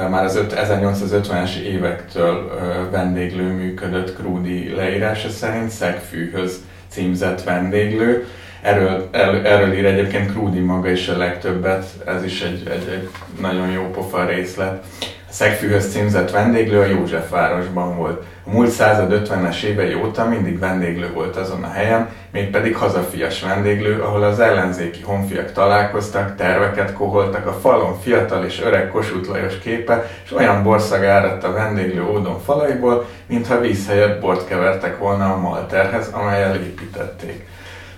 már 0.10 0.24
az 0.24 0.36
öt- 0.36 0.54
1850-es 0.54 1.56
évektől 1.56 2.52
vendéglő 2.92 3.44
működött 3.44 4.16
Krúdi 4.16 4.70
leírása 4.70 5.30
szerint, 5.30 5.70
Szegfűhöz 5.70 6.60
címzett 6.88 7.44
vendéglő. 7.44 8.28
Erről, 8.62 9.10
el, 9.12 9.46
erről 9.46 9.74
ír 9.74 9.86
egyébként 9.86 10.32
Krúdi 10.32 10.60
maga 10.60 10.90
is 10.90 11.08
a 11.08 11.18
legtöbbet, 11.18 11.86
ez 12.06 12.24
is 12.24 12.42
egy, 12.42 12.68
egy, 12.68 12.88
egy 12.94 13.10
nagyon 13.42 13.72
jó 13.72 13.90
pofa 13.92 14.26
részlet. 14.26 14.86
Szegfűhöz 15.34 15.92
címzett 15.92 16.32
vendéglő 16.32 16.80
a 16.80 16.86
Józsefvárosban 16.86 17.98
volt. 17.98 18.24
A 18.46 18.50
múlt 18.50 18.70
század 18.70 19.22
50-es 19.26 19.64
évei 19.64 19.94
óta 19.94 20.26
mindig 20.26 20.60
vendéglő 20.60 21.12
volt 21.14 21.36
azon 21.36 21.64
a 21.64 21.72
helyen, 21.72 22.10
mégpedig 22.32 22.76
hazafias 22.76 23.42
vendéglő, 23.42 24.02
ahol 24.02 24.24
az 24.24 24.40
ellenzéki 24.40 25.02
honfiak 25.02 25.52
találkoztak, 25.52 26.36
terveket 26.36 26.94
koholtak, 26.94 27.48
a 27.48 27.54
falon 27.54 28.00
fiatal 28.00 28.46
és 28.46 28.62
öreg 28.62 28.90
Kossuth 28.90 29.30
Lajos 29.30 29.60
képe, 29.60 30.10
és 30.24 30.34
olyan 30.34 30.64
borszag 30.64 31.04
áradt 31.04 31.44
a 31.44 31.52
vendéglő 31.52 32.04
ódon 32.04 32.40
falaiból, 32.40 33.06
mintha 33.26 33.60
víz 33.60 33.88
helyett 33.88 34.22
bort 34.22 34.48
kevertek 34.48 34.98
volna 34.98 35.34
a 35.34 35.38
malterhez, 35.38 36.10
amelyel 36.12 36.56
építették. 36.56 37.46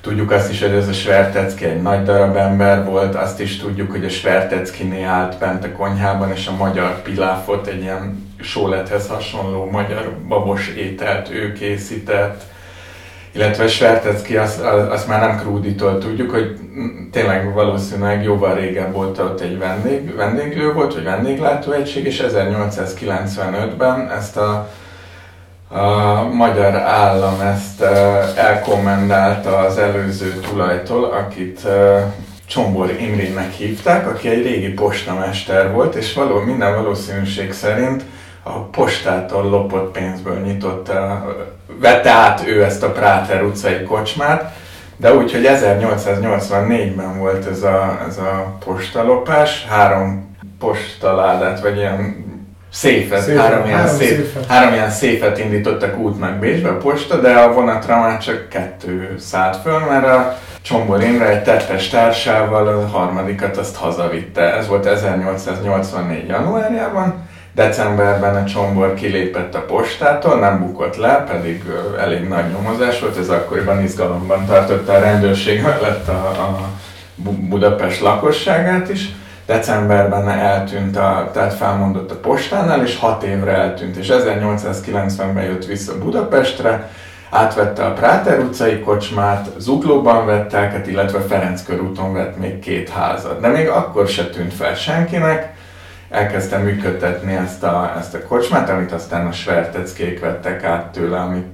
Tudjuk 0.05 0.31
azt 0.31 0.51
is, 0.51 0.61
hogy 0.61 0.71
ez 0.71 0.87
a 0.87 0.93
Svertecki 0.93 1.65
egy 1.65 1.81
nagy 1.81 2.03
darab 2.03 2.35
ember 2.35 2.85
volt, 2.85 3.15
azt 3.15 3.39
is 3.39 3.57
tudjuk, 3.57 3.91
hogy 3.91 4.05
a 4.05 4.09
Sverteckinél 4.09 5.07
állt 5.07 5.39
bent 5.39 5.63
a 5.63 5.71
konyhában, 5.71 6.31
és 6.31 6.47
a 6.47 6.55
magyar 6.55 7.01
piláfot, 7.01 7.67
egy 7.67 7.81
ilyen 7.81 8.33
sólethez 8.41 9.07
hasonló 9.07 9.69
magyar 9.71 10.17
babos 10.27 10.67
ételt 10.67 11.29
ő 11.31 11.53
készített. 11.53 12.43
Illetve 13.31 13.67
Svertecki, 13.67 14.37
azt, 14.37 14.61
azt 14.63 15.07
már 15.07 15.19
nem 15.19 15.39
Krúditól 15.39 15.97
tudjuk, 15.97 16.31
hogy 16.31 16.59
tényleg 17.11 17.53
valószínűleg 17.53 18.23
jóval 18.23 18.55
régebb 18.55 18.93
volt 18.93 19.19
ott 19.19 19.41
egy 19.41 19.57
vendég, 19.57 20.15
vendéglő 20.15 20.73
volt, 20.73 20.93
vagy 20.93 21.03
vendéglátóegység, 21.03 22.05
és 22.05 22.23
1895-ben 22.27 24.11
ezt 24.11 24.37
a 24.37 24.69
a 25.75 26.23
magyar 26.33 26.75
állam 26.75 27.39
ezt 27.39 27.81
elkommendálta 28.37 29.57
az 29.57 29.77
előző 29.77 30.39
tulajtól, 30.49 31.03
akit 31.03 31.67
Csombor 32.45 32.91
Imrének 32.99 33.51
hívták, 33.51 34.07
aki 34.07 34.29
egy 34.29 34.43
régi 34.43 34.73
postamester 34.73 35.71
volt, 35.71 35.95
és 35.95 36.13
való, 36.13 36.39
minden 36.39 36.75
valószínűség 36.75 37.53
szerint 37.53 38.03
a 38.43 38.59
postától 38.59 39.49
lopott 39.49 39.91
pénzből 39.91 40.39
nyitotta, 40.39 41.25
vette 41.79 42.11
át 42.11 42.47
ő 42.47 42.63
ezt 42.63 42.83
a 42.83 42.91
Práter 42.91 43.43
utcai 43.43 43.83
kocsmát, 43.83 44.55
de 44.97 45.15
úgy, 45.15 45.31
hogy 45.31 45.49
1884-ben 45.49 47.17
volt 47.17 47.47
ez 47.47 47.63
a, 47.63 47.99
ez 48.07 48.17
a 48.17 48.57
postalopás, 48.65 49.65
három 49.69 50.35
postaládát, 50.59 51.61
vagy 51.61 51.77
ilyen 51.77 52.24
széfet, 52.75 53.21
Széfet, 53.21 53.41
három, 53.41 53.65
ilyen 53.65 53.77
három 53.79 53.95
szép, 53.95 54.07
széfet. 54.07 54.45
három 54.45 54.73
ilyen 54.73 54.89
széfet 54.89 55.39
indítottak 55.39 55.97
útnak 55.97 56.39
Bécsbe 56.39 56.69
a 56.69 56.77
posta, 56.77 57.19
de 57.19 57.33
a 57.33 57.53
vonatra 57.53 57.99
már 57.99 58.17
csak 58.17 58.49
kettő 58.49 59.15
szállt 59.19 59.55
föl, 59.55 59.79
mert 59.79 60.05
a 60.05 60.37
Csombor 60.61 61.03
Imre 61.03 61.29
egy 61.29 61.43
tettes 61.43 61.89
társával 61.89 62.67
a 62.67 62.87
harmadikat 62.87 63.57
azt 63.57 63.75
hazavitte. 63.75 64.55
Ez 64.55 64.67
volt 64.67 64.85
1884. 64.85 66.27
januárjában. 66.27 67.27
Decemberben 67.53 68.35
a 68.35 68.43
Csombor 68.45 68.93
kilépett 68.93 69.55
a 69.55 69.65
postától, 69.65 70.39
nem 70.39 70.59
bukott 70.59 70.95
le, 70.95 71.23
pedig 71.29 71.63
elég 71.99 72.27
nagy 72.27 72.49
nyomozás 72.51 72.99
volt, 72.99 73.17
ez 73.17 73.29
akkoriban 73.29 73.83
izgalomban 73.83 74.45
tartotta 74.45 74.93
a 74.93 74.99
rendőrség 74.99 75.61
mellett 75.61 76.07
a, 76.07 76.27
a 76.27 76.59
Bu- 77.15 77.47
Budapest 77.49 78.01
lakosságát 78.01 78.89
is. 78.89 79.09
Decemberben 79.45 80.29
eltűnt, 80.29 80.97
a, 80.97 81.29
tehát 81.33 81.53
felmondott 81.53 82.11
a 82.11 82.15
postánál, 82.15 82.83
és 82.83 82.97
hat 82.97 83.23
évre 83.23 83.51
eltűnt, 83.51 83.95
és 83.95 84.07
1890-ben 84.11 85.43
jött 85.43 85.65
vissza 85.65 85.97
Budapestre, 85.97 86.89
átvette 87.29 87.85
a 87.85 87.93
Práter 87.93 88.39
utcai 88.39 88.79
kocsmát, 88.79 89.49
Zuglóban 89.57 90.25
vett 90.25 90.49
telket, 90.49 90.87
illetve 90.87 91.19
Ferenc 91.19 91.63
körúton 91.63 92.13
vett 92.13 92.37
még 92.39 92.59
két 92.59 92.89
házat. 92.89 93.39
De 93.39 93.47
még 93.47 93.67
akkor 93.67 94.07
se 94.07 94.29
tűnt 94.29 94.53
fel 94.53 94.75
senkinek, 94.75 95.53
elkezdte 96.09 96.57
működtetni 96.57 97.33
ezt 97.33 97.63
a, 97.63 97.93
ezt 97.97 98.13
a 98.13 98.27
kocsmát, 98.27 98.69
amit 98.69 98.91
aztán 98.91 99.27
a 99.27 99.31
Sverteckék 99.31 100.19
vettek 100.19 100.63
át 100.63 100.85
tőle, 100.85 101.17
amik, 101.17 101.45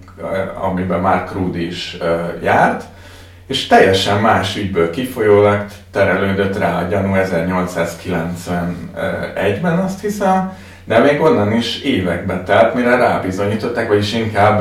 amiben 0.61 0.99
már 0.99 1.23
Krúdi 1.23 1.65
is 1.65 1.97
járt, 2.43 2.83
és 3.47 3.67
teljesen 3.67 4.21
más 4.21 4.57
ügyből 4.57 4.89
kifolyólag 4.89 5.65
terelődött 5.91 6.57
rá 6.57 6.81
a 6.81 6.87
gyanú 6.87 7.13
1891-ben, 7.15 9.77
azt 9.77 10.01
hiszem, 10.01 10.53
de 10.83 10.99
még 10.99 11.21
onnan 11.21 11.51
is 11.51 11.81
évekbe 11.81 12.43
telt, 12.43 12.73
mire 12.73 12.95
rábizonyították, 12.95 13.87
vagyis 13.87 14.13
inkább 14.13 14.59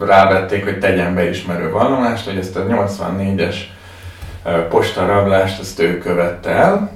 rávették, 0.00 0.64
hogy 0.64 0.78
tegyen 0.78 1.14
beismerő 1.14 1.70
vallomást, 1.70 2.24
hogy 2.24 2.38
ezt 2.38 2.56
a 2.56 2.66
84-es 2.66 3.56
ö, 4.44 4.68
postarablást 4.68 5.60
azt 5.60 5.80
ő 5.80 5.98
követte 5.98 6.50
el, 6.50 6.90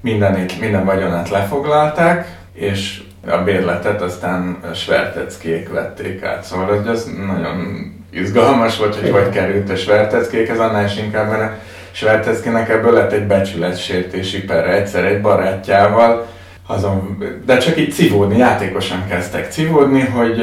mindenét, 0.00 0.60
minden 0.60 0.84
vagyonát 0.84 1.30
lefoglalták, 1.30 2.36
és 2.52 3.02
a 3.26 3.36
bérletet 3.36 4.02
aztán 4.02 4.56
a 4.70 4.74
Sverteckék 4.74 5.68
vették 5.68 6.22
át. 6.22 6.42
Szóval 6.42 6.66
hogy 6.66 6.86
ez 6.86 7.06
nagyon 7.26 7.92
izgalmas 8.10 8.78
volt, 8.78 8.94
hogy 8.94 9.10
hogy 9.10 9.28
került 9.28 9.70
a 9.70 9.76
Sverteckékhez, 9.76 10.58
annál 10.58 10.84
is 10.84 10.96
inkább, 10.96 11.30
mert 11.30 11.42
a 11.42 11.58
Sverteckének 11.92 12.68
ebből 12.68 12.92
lett 12.92 13.12
egy 13.12 13.26
becsületsértési 13.26 14.44
perre 14.44 14.72
egyszer 14.72 15.04
egy 15.04 15.20
barátjával, 15.20 16.26
azon, 16.66 17.24
de 17.44 17.58
csak 17.58 17.78
így 17.78 17.92
civódni, 17.92 18.36
játékosan 18.36 19.06
kezdtek 19.08 19.50
civódni, 19.50 20.00
hogy, 20.00 20.42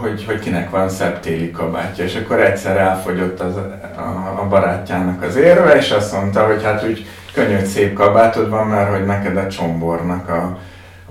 hogy, 0.00 0.24
hogy 0.24 0.38
kinek 0.38 0.70
van 0.70 0.88
szebb 0.88 1.20
téli 1.20 1.50
kabátja, 1.50 2.04
és 2.04 2.14
akkor 2.14 2.40
egyszer 2.40 2.76
elfogyott 2.76 3.40
az, 3.40 3.56
a, 3.96 4.38
a 4.40 4.46
barátjának 4.48 5.22
az 5.22 5.36
érve, 5.36 5.76
és 5.76 5.90
azt 5.90 6.12
mondta, 6.12 6.46
hogy 6.46 6.62
hát 6.62 6.84
úgy 6.84 7.06
könnyű, 7.32 7.64
szép 7.64 7.92
kabátod 7.92 8.48
van, 8.48 8.66
mert 8.66 8.90
hogy 8.90 9.04
neked 9.04 9.36
a 9.36 9.48
csombornak 9.48 10.28
a 10.28 10.58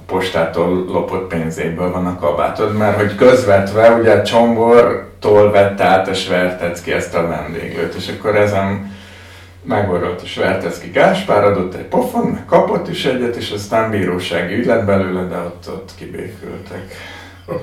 postától 0.06 0.86
lopott 0.88 1.28
pénzéből 1.28 1.92
van 1.92 2.06
a 2.06 2.20
kabátod, 2.20 2.78
mert 2.78 2.98
hogy 2.98 3.16
közvetve 3.16 3.90
ugye 3.92 4.12
a 4.12 4.24
csombortól 4.24 5.52
vette 5.52 5.84
át 5.84 6.08
a 6.08 6.14
Svertecki 6.14 6.92
ezt 6.92 7.16
a 7.16 7.28
vendéglőt, 7.28 7.94
és 7.94 8.08
akkor 8.08 8.36
ezen 8.36 8.94
megorolt 9.64 10.22
a 10.22 10.26
Svertecki 10.26 10.90
Gáspár, 10.90 11.44
adott 11.44 11.74
egy 11.74 11.86
pofon, 11.86 12.26
meg 12.26 12.46
kapott 12.46 12.88
is 12.88 13.06
egyet, 13.06 13.36
és 13.36 13.52
aztán 13.52 13.90
bírósági 13.90 14.56
ügy 14.56 14.66
lett 14.66 14.86
belőle, 14.86 15.24
de 15.28 15.38
ott, 15.38 15.70
ott 15.70 15.92
kibékültek. 15.98 16.96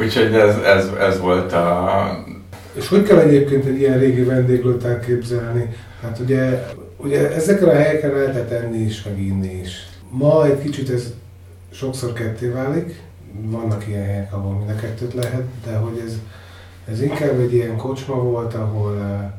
Úgyhogy 0.00 0.34
ez, 0.34 0.56
ez, 0.56 0.90
ez 1.00 1.20
volt 1.20 1.52
a... 1.52 2.24
És 2.72 2.88
hogy 2.88 3.02
kell 3.02 3.18
egyébként 3.18 3.64
egy 3.64 3.78
ilyen 3.78 3.98
régi 3.98 4.22
vendéglőt 4.22 4.84
elképzelni? 4.84 5.76
Hát 6.02 6.18
ugye, 6.18 6.66
ugye 6.96 7.34
ezeken 7.34 7.68
a 7.68 7.72
helyeken 7.72 8.12
lehetett 8.12 8.50
enni 8.50 8.78
is, 8.78 9.02
meg 9.02 9.20
inni 9.20 9.60
is. 9.60 9.86
Ma 10.10 10.46
egy 10.46 10.62
kicsit 10.62 10.90
ez 10.90 11.12
sokszor 11.70 12.12
ketté 12.12 12.46
válik, 12.46 13.02
vannak 13.40 13.88
ilyen 13.88 14.04
helyek, 14.04 14.32
ahol 14.32 14.52
mind 14.52 14.70
a 14.70 14.74
kettőt 14.74 15.14
lehet, 15.14 15.44
de 15.64 15.76
hogy 15.76 16.02
ez, 16.06 16.18
ez 16.90 17.02
inkább 17.02 17.40
egy 17.40 17.54
ilyen 17.54 17.76
kocsma 17.76 18.14
volt, 18.14 18.54
ahol 18.54 18.98
eh, 18.98 19.30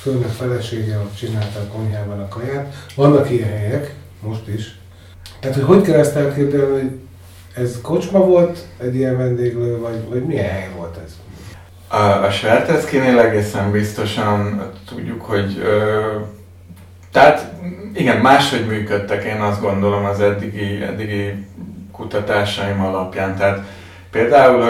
főnök 0.00 0.28
felesége 0.28 0.98
ott 0.98 1.14
csinálta 1.14 1.60
a 1.60 1.72
konyhában 1.76 2.20
a 2.20 2.28
kaját. 2.28 2.74
Vannak 2.96 3.30
ilyen 3.30 3.48
helyek, 3.48 3.94
most 4.20 4.48
is. 4.48 4.78
Tehát, 5.40 5.56
hogy 5.56 5.64
hogy 5.64 5.82
kell 5.82 5.98
ezt 5.98 6.16
elképzelni, 6.16 6.72
hogy 6.72 6.90
ez 7.54 7.78
kocsma 7.82 8.18
volt, 8.18 8.66
egy 8.78 8.94
ilyen 8.94 9.16
vendéglő, 9.16 9.78
vagy, 9.78 10.08
vagy 10.08 10.24
milyen 10.24 10.50
hely 10.50 10.70
volt 10.76 10.98
ez? 11.04 11.18
A, 11.88 12.24
a 12.24 12.30
Sverteckinél 12.30 13.18
egészen 13.18 13.70
biztosan 13.70 14.62
tudjuk, 14.86 15.22
hogy 15.22 15.58
ö, 15.62 16.16
tehát 17.12 17.52
igen, 17.94 18.16
máshogy 18.16 18.66
működtek, 18.66 19.24
én 19.24 19.40
azt 19.40 19.60
gondolom 19.60 20.04
az 20.04 20.20
eddigi, 20.20 20.82
eddigi 20.82 21.46
kutatásaim 21.92 22.80
alapján. 22.80 23.36
Tehát 23.36 23.60
például 24.10 24.64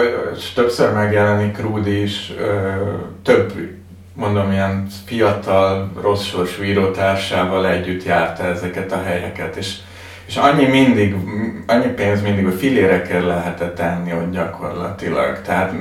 többször 0.55 0.93
megjelenik 0.93 1.59
Rúdi 1.59 2.01
is, 2.01 2.33
több 3.23 3.53
mondom, 4.13 4.51
ilyen 4.51 4.87
fiatal, 5.05 5.91
rossz 6.01 6.23
sorsú 6.23 6.63
írótársával 6.63 7.67
együtt 7.67 8.03
járta 8.03 8.43
ezeket 8.43 8.91
a 8.91 9.03
helyeket, 9.03 9.55
és, 9.55 9.75
és 10.25 10.35
annyi 10.35 10.65
mindig, 10.65 11.15
annyi 11.67 11.87
pénz 11.87 12.21
mindig 12.21 12.45
a 12.45 12.51
filérekkel 12.51 13.25
lehetett 13.25 13.75
tenni 13.75 14.13
ott 14.13 14.31
gyakorlatilag. 14.31 15.41
Tehát 15.41 15.73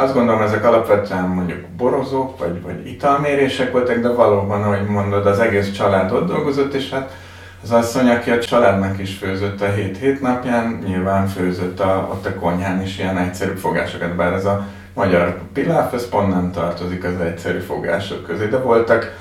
azt 0.00 0.14
gondolom, 0.14 0.42
ezek 0.42 0.64
alapvetően 0.64 1.28
mondjuk 1.28 1.58
borozók, 1.76 2.38
vagy, 2.38 2.62
vagy 2.62 2.86
italmérések 2.86 3.72
voltak, 3.72 3.96
de 3.96 4.08
valóban, 4.08 4.62
ahogy 4.62 4.86
mondod, 4.86 5.26
az 5.26 5.38
egész 5.38 5.72
család 5.72 6.12
ott 6.12 6.26
dolgozott, 6.26 6.74
és 6.74 6.90
hát 6.90 7.16
az 7.62 7.72
asszony, 7.72 8.08
aki 8.08 8.30
a 8.30 8.38
családnak 8.38 8.98
is 8.98 9.16
főzött 9.16 9.60
a 9.60 9.66
hét 9.66 9.98
hét 9.98 10.20
napján, 10.20 10.82
nyilván 10.86 11.26
főzött 11.26 11.80
a, 11.80 12.08
ott 12.12 12.26
a 12.26 12.34
konyhán 12.34 12.82
is 12.82 12.98
ilyen 12.98 13.18
egyszerű 13.18 13.52
fogásokat, 13.52 14.14
bár 14.14 14.32
ez 14.32 14.44
a 14.44 14.66
magyar 14.94 15.38
piláf, 15.52 15.92
ez 15.92 16.08
pont 16.08 16.28
nem 16.28 16.52
tartozik 16.52 17.04
az 17.04 17.20
egyszerű 17.20 17.58
fogások 17.58 18.26
közé, 18.26 18.46
de 18.46 18.58
voltak 18.58 19.16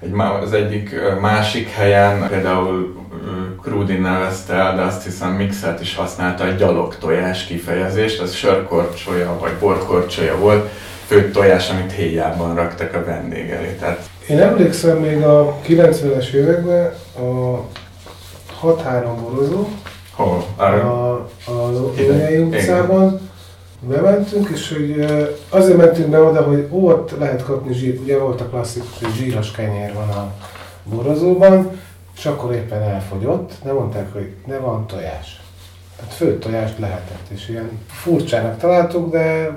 egy, 0.00 0.12
az 0.42 0.52
egyik 0.52 0.94
másik 1.20 1.68
helyen, 1.70 2.28
például 2.28 2.94
ö, 3.12 3.60
Krúdi 3.62 3.96
nevezte 3.96 4.54
el, 4.54 4.76
de 4.76 4.82
azt 4.82 5.04
hiszem 5.04 5.30
mixelt 5.32 5.80
is 5.80 5.94
használta 5.94 6.44
a 6.44 6.50
gyalog 6.50 6.96
tojás 6.98 7.44
kifejezést, 7.44 8.20
az 8.20 8.32
sörkorcsolya 8.34 9.38
vagy 9.40 9.52
borkorcsolya 9.60 10.36
volt, 10.38 10.68
főtt 11.06 11.32
tojás, 11.32 11.70
amit 11.70 11.92
héjában 11.92 12.54
raktak 12.54 12.94
a 12.94 13.04
vendég 13.04 13.50
elé. 13.50 13.76
Tehát 13.80 14.08
Én 14.28 14.38
emlékszem 14.38 14.96
még 14.98 15.22
a 15.22 15.56
90-es 15.68 16.32
években 16.32 16.94
a 17.16 17.60
6-3 18.66 19.04
borozó, 19.22 19.68
hol? 20.10 20.44
a, 20.56 20.62
Arra? 20.62 21.14
a 21.46 21.52
Lónyai 21.52 22.32
Igen. 22.32 22.42
utcában 22.42 23.23
bementünk, 23.88 24.48
és 24.48 24.72
hogy 24.72 25.04
azért 25.48 25.76
mentünk 25.76 26.08
be 26.08 26.22
oda, 26.22 26.42
hogy 26.42 26.68
ott 26.70 27.18
lehet 27.18 27.42
kapni 27.42 27.74
zsír, 27.74 28.00
ugye 28.02 28.18
volt 28.18 28.40
a 28.40 28.48
klasszikus, 28.48 28.98
hogy 29.02 29.12
zsíros 29.12 29.50
kenyér 29.50 29.94
van 29.94 30.08
a 30.08 30.32
borozóban, 30.84 31.70
és 32.16 32.26
akkor 32.26 32.52
éppen 32.54 32.82
elfogyott, 32.82 33.52
de 33.64 33.72
mondták, 33.72 34.12
hogy 34.12 34.34
ne 34.46 34.56
van 34.56 34.86
tojás. 34.86 35.42
Tehát 35.96 36.12
főtt 36.12 36.40
tojást 36.40 36.78
lehetett, 36.78 37.28
és 37.28 37.48
ilyen 37.48 37.70
furcsának 37.86 38.58
találtuk, 38.58 39.10
de 39.10 39.50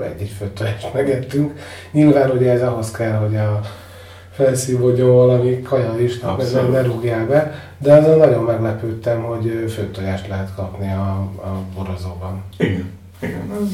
egy-egy 0.00 0.34
főtt 0.38 0.54
tojást 0.54 0.94
megettünk. 0.94 1.58
Nyilván 1.90 2.30
ugye 2.30 2.52
ez 2.52 2.62
ahhoz 2.62 2.90
kell, 2.90 3.12
hogy 3.12 3.36
a 3.36 3.60
felszívódjon 4.32 5.14
valami 5.14 5.62
kaja 5.62 5.98
is, 5.98 6.18
tehát 6.18 6.70
ne 6.70 6.82
rúgjál 6.82 7.26
be, 7.26 7.54
de 7.78 7.92
azon 7.92 8.18
nagyon 8.18 8.44
meglepődtem, 8.44 9.22
hogy 9.22 9.64
főtt 9.68 9.92
tojást 9.92 10.28
lehet 10.28 10.54
kapni 10.54 10.92
a, 10.92 11.10
a 11.20 11.62
borozóban. 11.74 12.42
Igen. 12.56 13.00
Igen, 13.22 13.50
az 13.60 13.68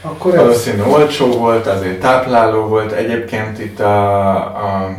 Akkor 0.00 0.34
ez, 0.34 0.40
valószínű 0.40 0.82
olcsó 0.82 1.26
volt, 1.26 1.66
azért 1.66 2.00
tápláló 2.00 2.60
volt. 2.66 2.92
Egyébként 2.92 3.58
itt 3.58 3.80
a, 3.80 4.36
a 4.40 4.94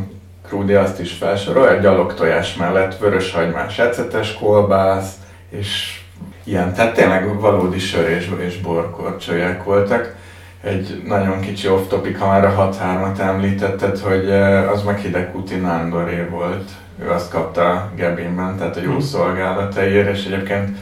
Krúdi 0.48 0.74
azt 0.74 1.00
is 1.00 1.12
felsorol, 1.12 1.68
a 1.68 1.74
gyalog 1.74 2.14
tojás 2.14 2.56
mellett 2.56 2.98
vöröshagymás 2.98 3.80
ecetes 3.80 4.34
kolbász, 4.34 5.12
és 5.50 6.00
ilyen, 6.44 6.74
tehát 6.74 6.94
tényleg 6.94 7.40
valódi 7.40 7.80
sör 7.80 8.10
és, 8.10 8.30
és 8.46 8.60
borkorcsolyák 8.62 9.64
voltak. 9.64 10.16
Egy 10.64 11.02
nagyon 11.06 11.40
kicsi 11.40 11.68
off-topic, 11.70 12.20
ha 12.20 12.28
már 12.28 12.46
a 12.46 12.70
6-3-at 12.72 13.20
említetted, 13.20 14.00
hogy 14.00 14.30
eh, 14.30 14.72
az 14.72 14.84
meg 14.84 14.98
Hidegkuti 14.98 15.56
Nándoré 15.56 16.28
volt. 16.30 16.70
Ő 17.04 17.10
azt 17.10 17.32
kapta 17.32 17.92
Gebinben, 17.96 18.58
tehát 18.58 18.78
a 18.78 18.82
jó 18.82 18.92
Mhm. 18.92 19.00
szolgálataiért, 19.00 20.10
és 20.10 20.26
egyébként 20.26 20.78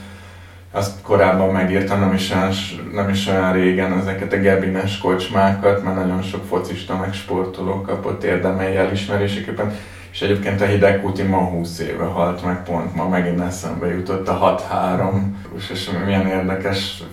azt 0.71 1.01
korábban 1.01 1.49
megírtam, 1.49 1.99
nem 1.99 2.13
is 2.13 2.31
olyan, 2.31 2.51
nem 2.93 3.09
is 3.09 3.27
olyan 3.27 3.53
régen 3.53 3.99
ezeket 3.99 4.33
a 4.33 4.37
Gebines 4.37 4.97
kocsmákat, 4.97 5.83
mert 5.83 5.95
nagyon 5.95 6.21
sok 6.21 6.43
focista 6.49 6.97
meg 6.97 7.13
sportoló 7.13 7.81
kapott 7.81 8.23
érdemei 8.23 8.75
elismeréseképpen. 8.75 9.75
És 10.11 10.21
egyébként 10.21 10.61
a 10.61 10.65
hidegkúti 10.65 11.21
ma 11.21 11.37
20 11.37 11.79
éve 11.79 12.03
halt 12.03 12.45
meg, 12.45 12.63
pont 12.63 12.95
ma 12.95 13.07
megint 13.07 13.41
eszembe 13.41 13.87
jutott 13.87 14.27
a 14.27 14.59
6-3, 14.97 15.71
és 15.71 15.89
milyen 16.05 16.27
érdekes 16.27 17.03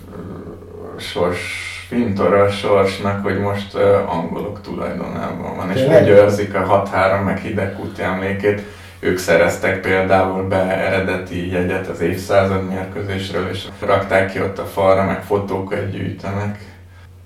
sors, 0.97 1.41
fintora 1.89 2.43
a 2.43 2.51
sorsnak, 2.51 3.23
hogy 3.23 3.39
most 3.39 3.75
uh, 3.75 4.15
angolok 4.15 4.61
tulajdonában 4.61 5.57
van, 5.57 5.71
és 5.71 5.83
úgy 5.83 6.09
őrzik 6.09 6.55
a 6.55 6.89
6-3 6.93 7.25
meg 7.25 7.39
hidegkúti 7.39 8.03
emlékét. 8.03 8.63
Ők 9.01 9.19
szereztek 9.19 9.81
például 9.81 10.49
be 10.49 10.77
eredeti 10.77 11.51
jegyet 11.53 11.87
az 11.87 12.01
évszázad 12.01 12.69
mérkőzésről, 12.69 13.49
és 13.49 13.65
rakták 13.81 14.33
ki 14.33 14.41
ott 14.41 14.59
a 14.59 14.65
falra, 14.65 15.05
meg 15.05 15.23
fotókat 15.23 15.91
gyűjtenek. 15.91 16.59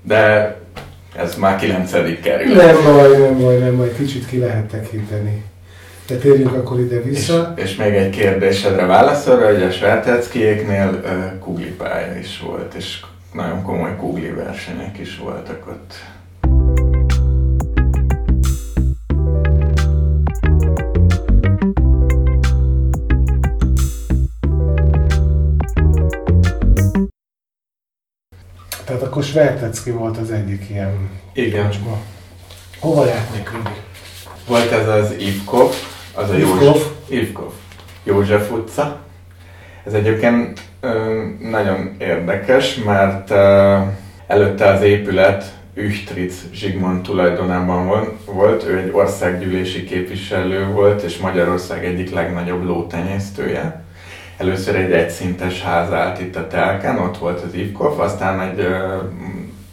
De 0.02 0.56
ez 1.16 1.35
már 1.35 1.58
kilencedik 1.58 2.20
kerül. 2.20 2.54
Nem 2.54 2.82
baj, 2.85 3.18
nem 3.18 3.38
baj, 3.38 3.58
nem 3.58 3.76
baj, 3.76 3.92
kicsit 3.92 4.26
ki 4.26 4.38
lehet 4.38 4.64
tekinteni. 4.64 5.44
De 6.06 6.16
térjünk 6.16 6.52
akkor 6.52 6.80
ide 6.80 7.00
vissza. 7.00 7.52
És, 7.56 7.62
és 7.62 7.76
még 7.76 7.94
egy 7.94 8.11
kérdésedre 8.11 8.87
válaszolva, 8.87 9.46
hogy 9.46 9.62
a 9.62 9.70
Sverteckiéknél 9.70 11.00
uh, 11.04 11.38
kuglipálya 11.38 12.18
is 12.18 12.40
volt, 12.40 12.74
és 12.74 13.00
nagyon 13.32 13.62
komoly 13.62 13.96
kugli 13.96 14.30
versenyek 14.30 14.98
is 14.98 15.18
voltak 15.18 15.66
ott. 15.66 15.94
Akkor 29.33 29.45
Svertecki 29.45 29.90
volt 29.90 30.16
az 30.16 30.31
egyik 30.31 30.66
ilyen 30.71 31.11
Igen. 31.33 31.66
kocsma. 31.66 31.97
Hova 32.81 33.07
járt 33.07 33.35
még 33.35 33.49
Volt 34.47 34.73
ez 34.73 34.88
az 34.88 35.14
Ivkov, 35.18 35.75
az 36.14 36.31
a 36.31 36.35
Ivkov. 36.35 36.62
József, 36.62 36.87
Ivkov. 37.09 37.53
József 38.05 38.51
utca. 38.51 39.01
Ez 39.85 39.92
egyébként 39.92 40.61
ö, 40.81 41.23
nagyon 41.40 41.95
érdekes, 41.99 42.75
mert 42.75 43.31
ö, 43.31 43.79
előtte 44.27 44.66
az 44.66 44.83
épület 44.83 45.59
Üchtric 45.75 46.35
Zsigmond 46.53 47.03
tulajdonában 47.03 48.11
volt. 48.25 48.64
Ő 48.64 48.79
egy 48.79 48.90
országgyűlési 48.92 49.85
képviselő 49.85 50.66
volt, 50.66 51.03
és 51.03 51.18
Magyarország 51.18 51.85
egyik 51.85 52.11
legnagyobb 52.11 52.64
lótenyésztője. 52.64 53.82
Először 54.37 54.77
egy 54.77 54.92
egyszintes 54.92 55.62
ház 55.62 55.92
állt 55.92 56.21
itt 56.21 56.37
a 56.37 56.47
telken, 56.47 56.99
ott 56.99 57.18
volt 57.18 57.40
az 57.40 57.55
Ivkov, 57.55 58.01
aztán 58.01 58.40
egy 58.40 58.59
ö, 58.59 58.97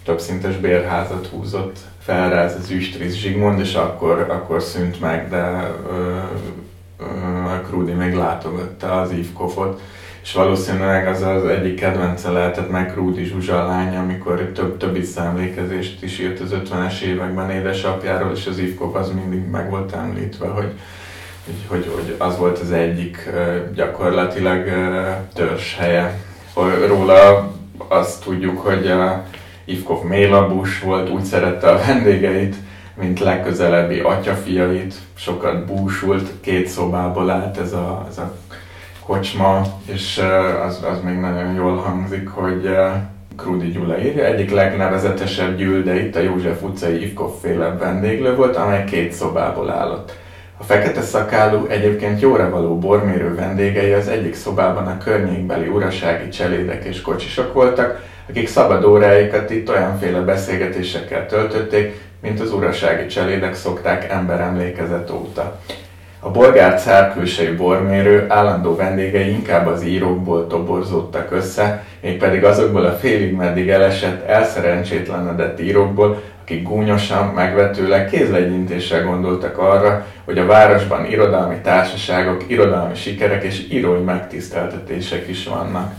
többszintes 0.03 0.55
bérházat 0.55 1.27
húzott 1.27 1.77
fel 1.99 2.29
rá 2.29 2.43
ez 2.43 2.55
az 2.55 2.69
Üstriz 2.69 3.15
Zsigmond, 3.15 3.59
és 3.59 3.73
akkor, 3.73 4.25
akkor 4.29 4.61
szűnt 4.61 4.99
meg, 4.99 5.29
de 5.29 5.71
ö, 5.89 6.17
ö, 6.99 7.61
Krudi 7.67 7.91
még 7.91 8.13
látogatta 8.13 9.01
az 9.01 9.11
Ivkovot, 9.11 9.81
és 10.21 10.33
valószínűleg 10.33 11.07
az 11.07 11.21
az 11.21 11.45
egyik 11.45 11.75
kedvence 11.75 12.31
lehetett 12.31 12.69
meg 12.69 12.91
Krudi 12.91 13.23
Zsuzsa 13.23 13.65
lánya, 13.65 13.99
amikor 13.99 14.51
több, 14.53 14.77
több 14.77 14.93
visszaemlékezést 14.93 16.03
is 16.03 16.19
írt 16.19 16.39
az 16.39 16.55
50-es 16.63 16.99
években 16.99 17.49
édesapjáról, 17.49 18.31
és 18.31 18.47
az 18.47 18.57
Ivkov 18.57 18.95
az 18.95 19.11
mindig 19.11 19.49
meg 19.49 19.69
volt 19.69 19.93
említve, 19.93 20.47
hogy 20.47 20.73
hogy, 21.67 21.91
hogy, 21.95 22.15
az 22.17 22.37
volt 22.37 22.59
az 22.59 22.71
egyik 22.71 23.29
gyakorlatilag 23.73 24.63
törzshelye. 25.33 26.19
Róla 26.87 27.51
azt 27.87 28.23
tudjuk, 28.23 28.59
hogy 28.59 28.93
Ivkov 29.65 30.03
mélabus 30.03 30.79
volt, 30.79 31.09
úgy 31.09 31.23
szerette 31.23 31.69
a 31.69 31.79
vendégeit, 31.87 32.55
mint 32.99 33.19
legközelebbi 33.19 33.99
atyafiait, 33.99 34.95
sokat 35.15 35.65
búsult, 35.65 36.29
két 36.41 36.67
szobából 36.67 37.29
állt 37.29 37.57
ez 37.57 37.73
a, 37.73 38.05
ez 38.09 38.17
a 38.17 38.35
kocsma, 39.05 39.61
és 39.85 40.21
az, 40.67 40.83
az 40.91 41.01
még 41.03 41.19
nagyon 41.19 41.53
jól 41.53 41.75
hangzik, 41.75 42.27
hogy 42.27 42.69
Krudi 43.37 43.67
Gyula 43.67 43.99
írja, 43.99 44.25
egyik 44.25 44.51
legnevezetesebb 44.51 45.57
gyűlde 45.57 46.03
itt 46.03 46.15
a 46.15 46.19
József 46.19 46.61
utcai 46.63 47.01
Ivkov 47.01 47.31
féle 47.41 47.69
vendéglő 47.69 48.35
volt, 48.35 48.55
amely 48.55 48.83
két 48.83 49.11
szobából 49.11 49.69
állott. 49.69 50.17
A 50.61 50.63
fekete 50.63 51.01
szakálú, 51.01 51.65
egyébként 51.69 52.21
jóra 52.21 52.49
való 52.49 52.77
bormérő 52.77 53.35
vendégei 53.35 53.91
az 53.91 54.07
egyik 54.07 54.35
szobában 54.35 54.87
a 54.87 54.97
környékbeli 54.97 55.67
urasági 55.67 56.29
cselédek 56.29 56.83
és 56.83 57.01
kocsisok 57.01 57.53
voltak, 57.53 58.03
akik 58.29 58.47
szabad 58.47 58.83
óráikat 58.83 59.49
itt 59.49 59.69
olyanféle 59.69 60.19
beszélgetésekkel 60.19 61.25
töltötték, 61.25 62.01
mint 62.21 62.39
az 62.39 62.53
urasági 62.53 63.05
cselédek 63.05 63.55
szokták 63.55 64.09
emberemlékezet 64.11 65.11
óta. 65.11 65.59
A 66.19 66.31
bolgár 66.31 66.79
cár 66.79 67.13
külsejű 67.13 67.55
bormérő 67.55 68.25
állandó 68.29 68.75
vendégei 68.75 69.29
inkább 69.29 69.67
az 69.67 69.83
írókból 69.83 70.47
toborzódtak 70.47 71.31
össze, 71.31 71.83
mégpedig 72.01 72.43
azokból 72.43 72.85
a 72.85 72.97
félig 72.97 73.35
meddig 73.35 73.69
elesett, 73.69 74.27
elszerencsétlenedett 74.27 75.59
írókból, 75.59 76.21
akik 76.49 76.63
gúnyosan, 76.63 77.27
megvetőleg 77.27 78.09
kézlegyintéssel 78.09 79.03
gondoltak 79.03 79.57
arra, 79.57 80.05
hogy 80.25 80.37
a 80.37 80.45
városban 80.45 81.05
irodalmi 81.05 81.55
társaságok, 81.63 82.43
irodalmi 82.47 82.95
sikerek 82.95 83.43
és 83.43 83.67
írói 83.71 84.01
megtiszteltetések 84.01 85.27
is 85.27 85.47
vannak. 85.47 85.93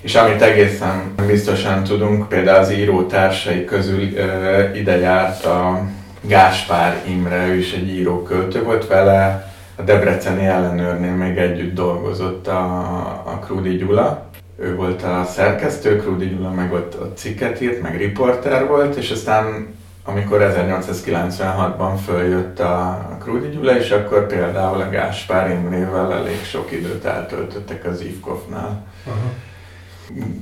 És 0.00 0.14
amit 0.14 0.42
egészen 0.42 1.14
biztosan 1.26 1.84
tudunk, 1.84 2.28
például 2.28 2.58
az 2.58 2.72
író 2.72 3.02
társai 3.02 3.64
közül 3.64 4.02
uh, 4.02 4.76
ide 4.76 4.98
járt 4.98 5.44
a 5.44 5.80
Gáspár 6.20 7.02
Imre, 7.06 7.46
ő 7.46 7.54
is 7.54 7.72
egy 7.72 7.88
íróköltő 7.88 8.62
volt 8.62 8.86
vele, 8.86 9.52
a 9.76 9.82
Debreceni 9.82 10.46
ellenőrnél 10.46 11.14
még 11.14 11.36
együtt 11.36 11.74
dolgozott 11.74 12.46
a, 12.46 12.78
a 13.24 13.38
Krúdi 13.44 13.76
Gyula. 13.76 14.28
Ő 14.58 14.76
volt 14.76 15.02
a 15.02 15.24
szerkesztő, 15.24 15.96
Krúdi 15.96 16.28
Gyula 16.28 16.50
meg 16.50 16.72
ott, 16.72 17.00
ott 17.00 17.16
cikket 17.16 17.60
írt, 17.60 17.82
meg 17.82 17.96
riporter 17.96 18.66
volt, 18.66 18.96
és 18.96 19.10
aztán 19.10 19.78
amikor 20.04 20.52
1896-ban 20.56 21.94
följött 22.04 22.60
a 22.60 23.06
Krúdi 23.20 23.48
Gyula, 23.48 23.76
és 23.76 23.90
akkor 23.90 24.26
például 24.26 24.80
a 24.80 24.90
Gáspár 24.90 25.50
Imrével 25.50 26.12
elég 26.12 26.44
sok 26.44 26.72
időt 26.72 27.04
eltöltöttek 27.04 27.84
az 27.84 28.00
Ivkovnál. 28.00 28.86
Uh-huh 29.06 29.30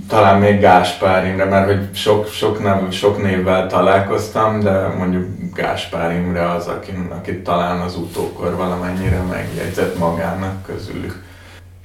talán 0.09 0.41
még 0.41 0.61
Gáspár 0.61 1.27
Imre, 1.27 1.45
mert 1.45 1.67
hogy 1.67 1.95
sok, 1.95 2.27
sok, 2.27 2.63
nem, 2.63 2.91
sok 2.91 3.23
névvel 3.23 3.67
találkoztam, 3.67 4.61
de 4.61 4.87
mondjuk 4.87 5.27
Gáspár 5.55 6.13
Imre 6.13 6.51
az, 6.51 6.67
akit, 6.67 6.97
akit 7.11 7.43
talán 7.43 7.81
az 7.81 7.97
utókor 7.97 8.57
valamennyire 8.57 9.23
megjegyzett 9.31 9.99
magának 9.99 10.63
közülük. 10.67 11.27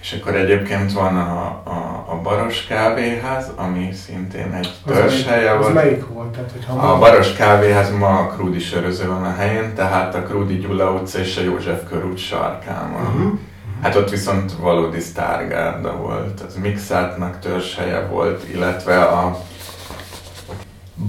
És 0.04 0.18
akkor 0.20 0.36
egyébként 0.36 0.94
van 0.94 1.18
a, 1.18 1.62
a, 1.64 2.06
a 2.10 2.16
Baros 2.24 2.66
Kávéház, 2.66 3.52
ami 3.56 3.90
szintén 4.06 4.54
egy 4.54 4.70
törzshelye 4.86 5.54
volt. 5.54 5.68
Az 5.68 5.74
melyik 5.74 6.08
volt? 6.08 6.32
Tehát, 6.32 6.52
hogy 6.52 6.80
a 6.80 6.98
Baros 6.98 7.34
Kávéház 7.34 7.92
ma 7.92 8.20
a 8.20 8.28
Krúdi 8.28 8.60
söröző 8.60 9.08
van 9.08 9.24
a 9.24 9.36
helyén, 9.36 9.74
tehát 9.76 10.16
a 10.16 10.24
Krúdi 10.24 10.58
Gyula 10.58 10.92
utca 10.92 11.20
és 11.20 11.38
a 11.38 11.42
József 11.42 11.82
körút 11.90 12.18
sarkán 12.18 12.92
van. 12.92 13.02
Uh-huh. 13.02 13.40
Hát 13.82 13.96
ott 13.96 14.10
viszont 14.10 14.52
valódi 14.52 15.00
sztárgárda 15.00 15.96
volt, 15.96 16.42
az 16.48 16.56
Mixátnak 16.56 17.40
törzshelye 17.40 18.08
volt, 18.08 18.50
illetve 18.54 19.02
a 19.04 19.38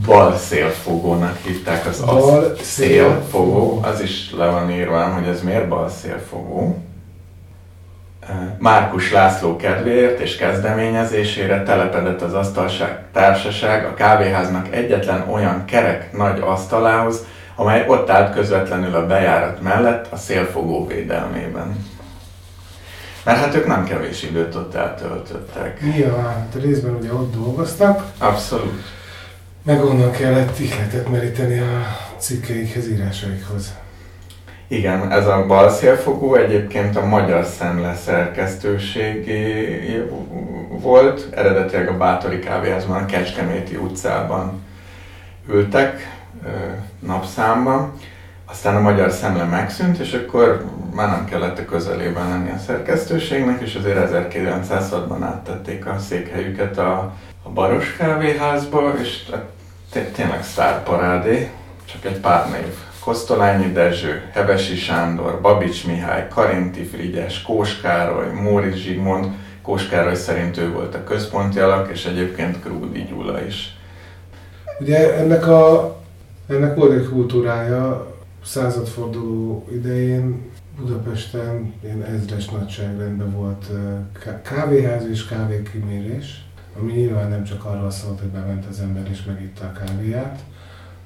bal 0.07 0.37
szélfogónak 0.37 1.37
hívták 1.37 1.87
az 1.87 2.01
bal 2.01 2.57
szélfogó, 2.63 3.81
az 3.83 4.01
is 4.01 4.33
le 4.37 4.47
van 4.47 4.71
írva, 4.71 5.05
hogy 5.05 5.27
ez 5.27 5.43
miért 5.43 5.69
bal 5.69 5.89
szélfogó. 5.89 6.83
Márkus 8.59 9.13
László 9.13 9.57
kedvéért 9.57 10.21
és 10.21 10.37
kezdeményezésére 10.37 11.63
telepedett 11.63 12.23
az 12.23 12.35
asztalság 12.35 12.99
társaság 13.13 13.85
a 13.85 13.95
kávéháznak 13.95 14.75
egyetlen 14.75 15.29
olyan 15.31 15.65
kerek 15.65 16.13
nagy 16.13 16.41
asztalához, 16.41 17.25
amely 17.55 17.85
ott 17.89 18.11
állt 18.11 18.35
közvetlenül 18.35 18.95
a 18.95 19.07
bejárat 19.07 19.63
mellett 19.63 20.07
a 20.13 20.17
szélfogó 20.17 20.87
védelmében. 20.87 21.87
Mert 23.25 23.39
hát 23.39 23.55
ők 23.55 23.67
nem 23.67 23.85
kevés 23.85 24.23
időt 24.23 24.55
ott 24.55 24.75
eltöltöttek. 24.75 25.81
Nyilván, 25.81 26.25
hát 26.25 26.57
részben 26.63 26.95
ugye 26.95 27.13
ott 27.13 27.35
dolgoztak. 27.35 28.05
Abszolút. 28.19 28.83
Meg 29.63 29.85
onnan 29.85 30.11
kellett 30.11 30.59
ihletet 30.59 31.11
meríteni 31.11 31.59
a 31.59 31.87
cikkeikhez, 32.19 32.89
írásaikhoz. 32.89 33.75
Igen, 34.69 35.11
ez 35.11 35.27
a 35.27 35.45
balszélfogó 35.47 36.35
egyébként 36.35 36.97
a 36.97 37.07
Magyar 37.07 37.45
Szemle 37.45 37.95
szerkesztőség 37.95 39.31
volt, 40.69 41.29
eredetileg 41.35 41.89
a 41.89 41.97
Bátori 41.97 42.39
kávéházban, 42.39 43.03
a 43.03 43.07
Kecskeméti 43.07 43.77
utcában 43.77 44.63
ültek 45.49 46.19
napszámban, 46.99 47.93
aztán 48.45 48.77
a 48.77 48.81
Magyar 48.81 49.11
Szemle 49.11 49.45
megszűnt, 49.45 49.99
és 49.99 50.13
akkor 50.13 50.65
már 50.95 51.09
nem 51.09 51.25
kellett 51.25 51.59
a 51.59 51.65
közelében 51.65 52.29
lenni 52.29 52.51
a 52.51 52.59
szerkesztőségnek, 52.59 53.61
és 53.61 53.75
azért 53.75 54.13
1906-ban 54.13 55.19
áttették 55.23 55.87
a 55.87 55.99
székhelyüket 55.99 56.79
a, 56.79 57.13
a 57.43 57.49
Baros 57.49 57.97
kávéházba, 57.97 58.93
és 59.03 59.23
tényleg 60.13 60.45
sztárparádé, 60.45 61.51
csak 61.85 62.05
egy 62.05 62.21
pár 62.21 62.51
név. 62.51 62.75
Kosztolányi 63.05 63.73
Dezső, 63.73 64.23
Hevesi 64.33 64.77
Sándor, 64.77 65.41
Babics 65.41 65.87
Mihály, 65.87 66.29
Karinti 66.29 66.83
Frigyes, 66.83 67.43
Kós 67.43 67.81
Károly, 67.81 68.33
Móricz 68.33 68.77
Zsigmond, 68.77 69.27
Kós 69.63 69.89
Károly 69.89 70.15
szerint 70.15 70.57
ő 70.57 70.73
volt 70.73 70.95
a 70.95 71.05
központi 71.05 71.59
alak, 71.59 71.91
és 71.93 72.05
egyébként 72.05 72.61
Krúdi 72.61 73.03
Gyula 73.03 73.45
is. 73.45 73.77
Ugye 74.81 75.17
ennek, 75.17 75.47
a, 75.47 75.97
ennek 76.49 76.75
volt 76.75 76.93
egy 76.93 77.09
kultúrája, 77.09 78.15
századforduló 78.45 79.67
idején. 79.73 80.51
Budapesten 80.77 81.75
ilyen 81.83 82.03
ezres 82.03 82.49
nagyságrendben 82.49 83.33
volt 83.33 83.67
kávéház 84.43 85.09
és 85.11 85.27
kávékimérés, 85.27 86.45
ami 86.81 86.93
nyilván 86.93 87.29
nem 87.29 87.45
csak 87.45 87.65
arról 87.65 87.91
szólt, 87.91 88.21
hogy 88.21 88.29
bement 88.29 88.65
az 88.71 88.81
ember 88.81 89.09
és 89.11 89.25
megitta 89.25 89.65
a 89.65 89.85
kávéját, 89.85 90.39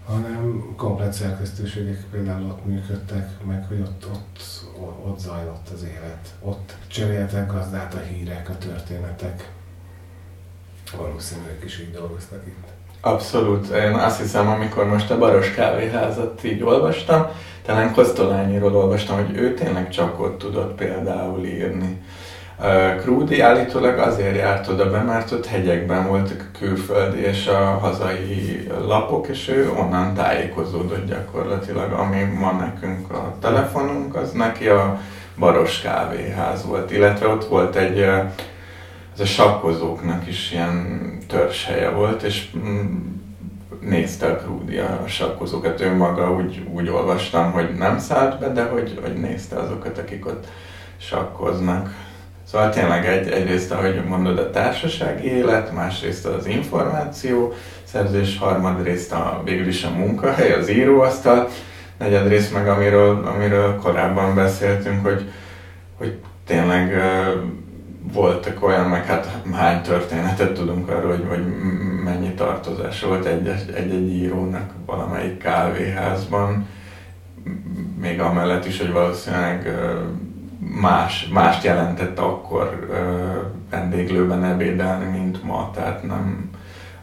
hanem 0.09 0.75
komplet 0.77 1.13
szerkesztőségek 1.13 2.05
például 2.11 2.47
ott 2.47 2.65
működtek, 2.65 3.29
meg 3.47 3.65
hogy 3.69 3.81
ott, 3.81 4.07
ott, 4.13 4.41
ott 5.07 5.19
zajlott 5.19 5.69
az 5.75 5.83
élet. 5.83 6.35
Ott 6.41 6.77
cseréltek 6.87 7.53
gazdát 7.53 7.95
a 7.95 7.99
hírek, 7.99 8.49
a 8.49 8.59
történetek. 8.59 9.51
Valószínűleg 10.97 11.63
is 11.65 11.81
így 11.81 11.91
dolgoztak 11.91 12.43
itt. 12.47 12.67
Abszolút. 13.01 13.69
Én 13.69 13.93
azt 13.93 14.21
hiszem, 14.21 14.49
amikor 14.49 14.87
most 14.87 15.11
a 15.11 15.19
Baros 15.19 15.51
kávéházat 15.51 16.45
így 16.45 16.63
olvastam, 16.63 17.27
talán 17.63 17.93
Kosztolányiról 17.93 18.77
olvastam, 18.77 19.17
hogy 19.17 19.37
ő 19.37 19.55
tényleg 19.55 19.89
csak 19.89 20.21
ott 20.21 20.39
tudott 20.39 20.75
például 20.75 21.45
írni. 21.45 22.03
Krúdi 23.01 23.41
állítólag 23.41 23.99
azért 23.99 24.37
járt 24.37 24.69
oda 24.69 24.91
be, 24.91 25.03
mert 25.03 25.33
ott 25.33 25.47
hegyekben 25.47 26.07
voltak 26.07 26.41
a 26.41 26.59
külföldi 26.59 27.19
és 27.19 27.47
a 27.47 27.59
hazai 27.59 28.67
lapok, 28.87 29.27
és 29.29 29.49
ő 29.49 29.71
onnan 29.77 30.15
tájékozódott 30.15 31.07
gyakorlatilag, 31.07 31.93
ami 31.93 32.23
ma 32.23 32.53
nekünk 32.53 33.11
a 33.11 33.35
telefonunk, 33.41 34.15
az 34.15 34.33
neki 34.33 34.69
a 34.69 35.01
Baros 35.39 35.81
kávéház 35.81 36.67
volt, 36.67 36.91
illetve 36.91 37.27
ott 37.27 37.45
volt 37.45 37.77
egy, 37.77 37.99
ez 37.99 39.21
a 39.21 39.25
sakkozóknak 39.25 40.27
is 40.27 40.53
ilyen 40.53 40.99
törzshelye 41.29 41.89
volt, 41.91 42.23
és 42.23 42.51
mm, 42.57 42.97
nézte 43.81 44.27
a 44.27 44.37
Krúdi 44.37 44.79
a 44.79 45.05
sakkozókat, 45.07 45.81
ő 45.81 45.95
maga 45.95 46.33
úgy, 46.33 46.67
úgy 46.73 46.89
olvastam, 46.89 47.53
hogy 47.53 47.75
nem 47.75 47.99
szállt 47.99 48.39
be, 48.39 48.53
de 48.53 48.65
hogy, 48.65 48.99
hogy 49.03 49.15
nézte 49.15 49.57
azokat, 49.57 49.99
akik 49.99 50.27
ott 50.27 50.47
sakkoznak. 50.97 52.08
Szóval 52.51 52.71
tényleg 52.71 53.07
egy, 53.07 53.29
egyrészt, 53.29 53.73
ahogy 53.73 54.05
mondod, 54.05 54.39
a 54.39 54.51
társasági 54.51 55.29
élet, 55.29 55.73
másrészt 55.73 56.27
az 56.27 56.47
információ, 56.47 57.53
szerzés, 57.85 58.39
harmadrészt 58.39 59.13
a, 59.13 59.43
végül 59.45 59.67
is 59.67 59.85
a 59.85 59.91
munkahely, 59.91 60.53
az 60.53 60.69
íróasztal, 60.69 61.49
negyedrészt 61.99 62.53
meg 62.53 62.69
amiről, 62.69 63.27
amiről 63.27 63.77
korábban 63.77 64.35
beszéltünk, 64.35 65.07
hogy, 65.07 65.31
hogy 65.97 66.19
tényleg 66.47 67.03
voltak 68.13 68.67
olyan, 68.67 68.89
meg 68.89 69.05
hát 69.05 69.41
hány 69.53 69.83
történetet 69.83 70.55
tudunk 70.55 70.89
arról, 70.89 71.11
hogy, 71.11 71.25
hogy 71.29 71.45
mennyi 72.05 72.35
tartozás 72.35 73.03
volt 73.03 73.27
egy-egy 73.27 74.11
írónak 74.11 74.71
valamelyik 74.87 75.39
kávéházban, 75.39 76.67
még 78.01 78.21
amellett 78.21 78.67
is, 78.67 78.79
hogy 78.79 78.93
valószínűleg 78.93 79.79
más, 80.81 81.29
mást 81.33 81.65
jelentett 81.65 82.19
akkor 82.19 82.87
ö, 82.91 82.97
vendéglőben 83.71 84.45
ebédelni, 84.45 85.19
mint 85.19 85.43
ma, 85.43 85.71
tehát 85.75 86.03
nem 86.03 86.51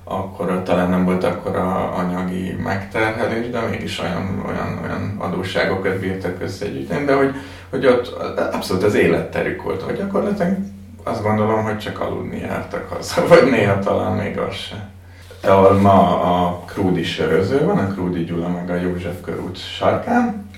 akkor 0.08 0.62
talán 0.64 0.90
nem 0.90 1.06
volt 1.06 1.24
akkor 1.24 1.56
a 1.56 1.98
anyagi 1.98 2.56
megterhelés, 2.64 3.50
de 3.50 3.60
mégis 3.60 4.00
olyan, 4.00 4.44
olyan, 4.48 4.80
olyan 4.84 5.16
adósságokat 5.18 6.00
bírtak 6.00 6.42
összegyűjteni, 6.42 7.06
de 7.06 7.14
hogy, 7.14 7.36
hogy 7.70 7.86
ott 7.86 8.08
abszolút 8.54 8.84
az 8.84 8.94
életterük 8.94 9.62
volt, 9.64 9.82
hogy 9.82 9.98
gyakorlatilag 9.98 10.58
azt 11.04 11.24
gondolom, 11.24 11.64
hogy 11.64 11.78
csak 11.78 12.00
aludni 12.00 12.40
jártak 12.40 12.90
haza, 12.90 13.28
vagy 13.28 13.50
néha 13.50 13.80
talán 13.80 14.12
még 14.12 14.38
az 14.38 14.56
se. 14.56 14.90
Ahol 15.44 15.74
ma 15.74 16.22
a 16.22 16.60
Krúdi 16.66 17.04
söröző 17.04 17.66
van, 17.66 17.78
a 17.78 17.88
Krúdi 17.88 18.24
Gyula 18.24 18.48
meg 18.48 18.70
a 18.70 18.76
József 18.76 19.22
körút 19.22 19.58
sarkán, 19.58 20.50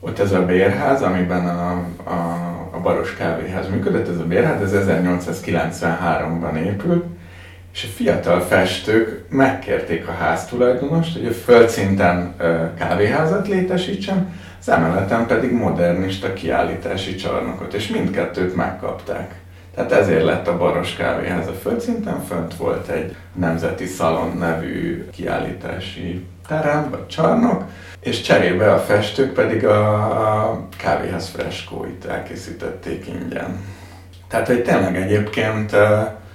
ott 0.00 0.18
ez 0.18 0.32
a 0.32 0.44
bérház, 0.44 1.02
amiben 1.02 1.46
a, 1.48 1.70
a, 2.04 2.48
a 2.70 2.80
Baros 2.80 3.14
Kávéház 3.14 3.68
működött, 3.68 4.08
ez 4.08 4.18
a 4.18 4.26
bérház, 4.26 4.74
ez 4.74 4.86
1893-ban 4.88 6.56
épült, 6.56 7.04
és 7.72 7.84
a 7.84 7.94
fiatal 7.94 8.40
festők 8.40 9.24
megkérték 9.28 10.08
a 10.08 10.12
háztulajdonost, 10.12 11.16
hogy 11.16 11.26
a 11.26 11.32
földszinten 11.32 12.34
kávéházat 12.78 13.48
létesítsen, 13.48 14.32
az 14.60 14.68
emeleten 14.68 15.26
pedig 15.26 15.52
modernista 15.52 16.32
kiállítási 16.32 17.14
csarnokot, 17.14 17.74
és 17.74 17.88
mindkettőt 17.88 18.56
megkapták. 18.56 19.34
Tehát 19.78 19.92
ezért 19.92 20.24
lett 20.24 20.48
a 20.48 20.56
Baros 20.56 20.94
Kávéház 20.94 21.46
a 21.46 21.52
földszinten, 21.52 22.24
fönt 22.24 22.56
volt 22.56 22.88
egy 22.88 23.16
Nemzeti 23.34 23.86
Szalon 23.86 24.36
nevű 24.36 25.08
kiállítási 25.10 26.26
terem, 26.48 26.90
vagy 26.90 27.06
csarnok, 27.06 27.64
és 28.00 28.20
cserébe 28.20 28.72
a 28.72 28.78
festők 28.78 29.32
pedig 29.32 29.66
a, 29.66 30.68
kávéház 30.76 31.28
freskóit 31.28 32.04
elkészítették 32.04 33.06
ingyen. 33.06 33.64
Tehát, 34.28 34.46
hogy 34.46 34.62
tényleg 34.62 34.96
egyébként 34.96 35.76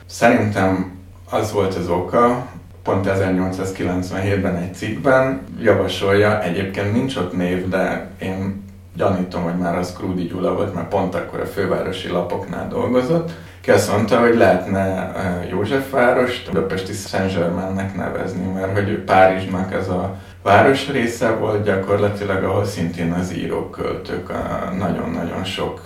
szerintem 0.05 0.99
az 1.29 1.51
volt 1.51 1.75
az 1.75 1.89
oka, 1.89 2.47
pont 2.83 3.07
1897-ben 3.09 4.55
egy 4.55 4.73
cikkben 4.73 5.41
javasolja, 5.59 6.41
egyébként 6.41 6.93
nincs 6.93 7.15
ott 7.15 7.35
név, 7.35 7.69
de 7.69 8.09
én 8.21 8.62
gyanítom, 8.95 9.43
hogy 9.43 9.57
már 9.57 9.77
az 9.77 9.93
Krúdi 9.93 10.23
Gyula 10.23 10.53
volt, 10.53 10.73
mert 10.73 10.87
pont 10.87 11.15
akkor 11.15 11.39
a 11.39 11.45
fővárosi 11.45 12.07
lapoknál 12.07 12.67
dolgozott, 12.67 13.31
ki 13.61 13.71
azt 13.71 13.91
mondta, 13.91 14.19
hogy 14.19 14.35
lehetne 14.35 15.11
Józsefvárost 15.49 16.51
Budapesti 16.51 16.93
Saint-Germainnek 16.93 17.95
nevezni, 17.95 18.45
mert 18.45 18.73
hogy 18.73 18.97
Párizsnak 18.97 19.73
ez 19.73 19.89
a 19.89 20.15
város 20.41 20.89
része 20.89 21.29
volt 21.31 21.63
gyakorlatilag, 21.63 22.43
ahol 22.43 22.65
szintén 22.65 23.11
az 23.11 23.35
írók, 23.35 23.71
költők, 23.71 24.31
nagyon-nagyon 24.77 25.43
sok 25.43 25.81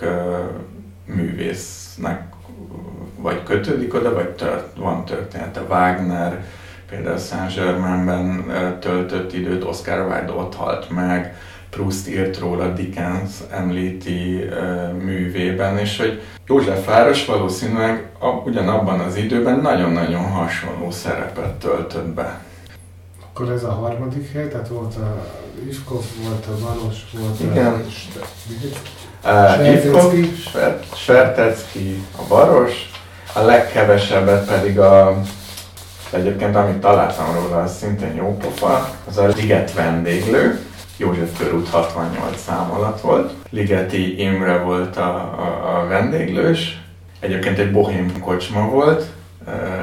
művésznek 1.04 2.22
vagy 3.16 3.42
kötődik 3.42 3.94
oda, 3.94 4.14
vagy 4.14 4.28
tört, 4.28 4.76
van 4.76 5.04
története. 5.04 5.60
Wagner 5.60 6.44
például 6.88 7.18
Saint-Germainben 7.18 8.44
töltött 8.80 9.32
időt, 9.32 9.64
Oscar 9.64 9.98
Wilde 9.98 10.32
ott 10.32 10.54
halt 10.54 10.90
meg, 10.90 11.36
Proust 11.70 12.08
írt 12.08 12.38
róla, 12.38 12.72
Dickens 12.72 13.30
említi 13.50 14.48
művében, 15.02 15.78
és 15.78 15.98
hogy 15.98 16.20
József 16.46 16.86
Város 16.86 17.24
valószínűleg 17.24 18.06
ugyanabban 18.44 19.00
az 19.00 19.16
időben 19.16 19.60
nagyon-nagyon 19.60 20.30
hasonló 20.30 20.90
szerepet 20.90 21.54
töltött 21.54 22.08
be. 22.14 22.40
Akkor 23.22 23.50
ez 23.50 23.64
a 23.64 23.72
harmadik 23.72 24.32
hely, 24.32 24.48
tehát 24.48 24.68
volt 24.68 24.94
a 24.96 25.26
Iskov, 25.68 26.04
volt 26.22 26.46
a 26.46 26.58
Valos, 26.60 26.96
volt 27.12 27.40
Igen. 27.40 27.84
a... 29.22 29.62
Ivkov, 29.62 30.14
Svertecki, 30.94 32.02
a 32.16 32.22
Baros, 32.28 32.90
a 33.34 33.40
legkevesebbet 33.40 34.46
pedig 34.46 34.78
a 34.78 35.22
Egyébként 36.10 36.56
amit 36.56 36.78
találtam 36.78 37.34
róla, 37.34 37.62
az 37.62 37.76
szintén 37.76 38.14
jó 38.14 38.36
pofa, 38.36 38.90
az 39.08 39.18
a 39.18 39.26
Liget 39.26 39.72
vendéglő, 39.72 40.60
József 40.98 41.38
körút 41.38 41.68
68 41.68 42.42
szám 42.42 42.70
alatt 42.70 43.00
volt. 43.00 43.32
Ligeti 43.50 44.22
Imre 44.22 44.58
volt 44.58 44.96
a, 44.96 45.14
a, 45.16 45.78
a 45.78 45.86
vendéglős, 45.86 46.82
egyébként 47.20 47.58
egy 47.58 47.72
bohém 47.72 48.20
kocsma 48.20 48.68
volt, 48.68 49.06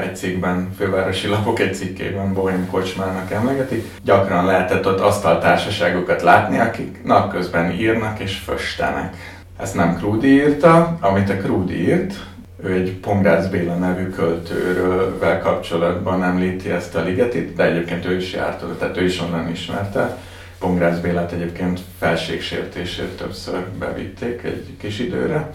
egy 0.02 0.16
cikkben, 0.16 0.70
fővárosi 0.78 1.28
lapok 1.28 1.60
egy 1.60 1.76
cikkében 1.76 2.34
Bohém 2.34 2.68
Kocsmának 2.72 3.32
emlegetik. 3.32 3.86
Gyakran 4.04 4.46
lehetett 4.46 4.88
ott 4.88 5.00
asztaltársaságokat 5.00 6.22
látni, 6.22 6.60
akik 6.60 7.04
napközben 7.04 7.72
írnak 7.72 8.20
és 8.20 8.38
föstenek. 8.38 9.16
Ezt 9.60 9.76
nem 9.76 9.98
Krúdi 9.98 10.28
írta, 10.28 10.98
amit 11.00 11.30
a 11.30 11.38
Krúdi 11.38 11.88
írt, 11.88 12.14
ő 12.64 12.72
egy 12.72 12.94
Pongrácz 12.94 13.48
Béla 13.48 13.76
nevű 13.76 14.10
költőről 14.10 15.40
kapcsolatban 15.44 16.24
említi 16.24 16.70
ezt 16.70 16.96
a 16.96 17.04
ligetit, 17.04 17.56
de 17.56 17.64
egyébként 17.64 18.06
ő 18.06 18.16
is 18.16 18.34
járt 18.34 18.64
tehát 18.80 18.98
ő 18.98 19.04
is 19.04 19.22
onnan 19.22 19.50
ismerte. 19.50 20.18
Pongrácz 20.66 21.00
Bélát 21.00 21.32
egyébként 21.32 21.80
felségsértésért 22.00 23.18
többször 23.18 23.66
bevitték 23.80 24.44
egy 24.44 24.78
kis 24.80 25.00
időre. 25.00 25.50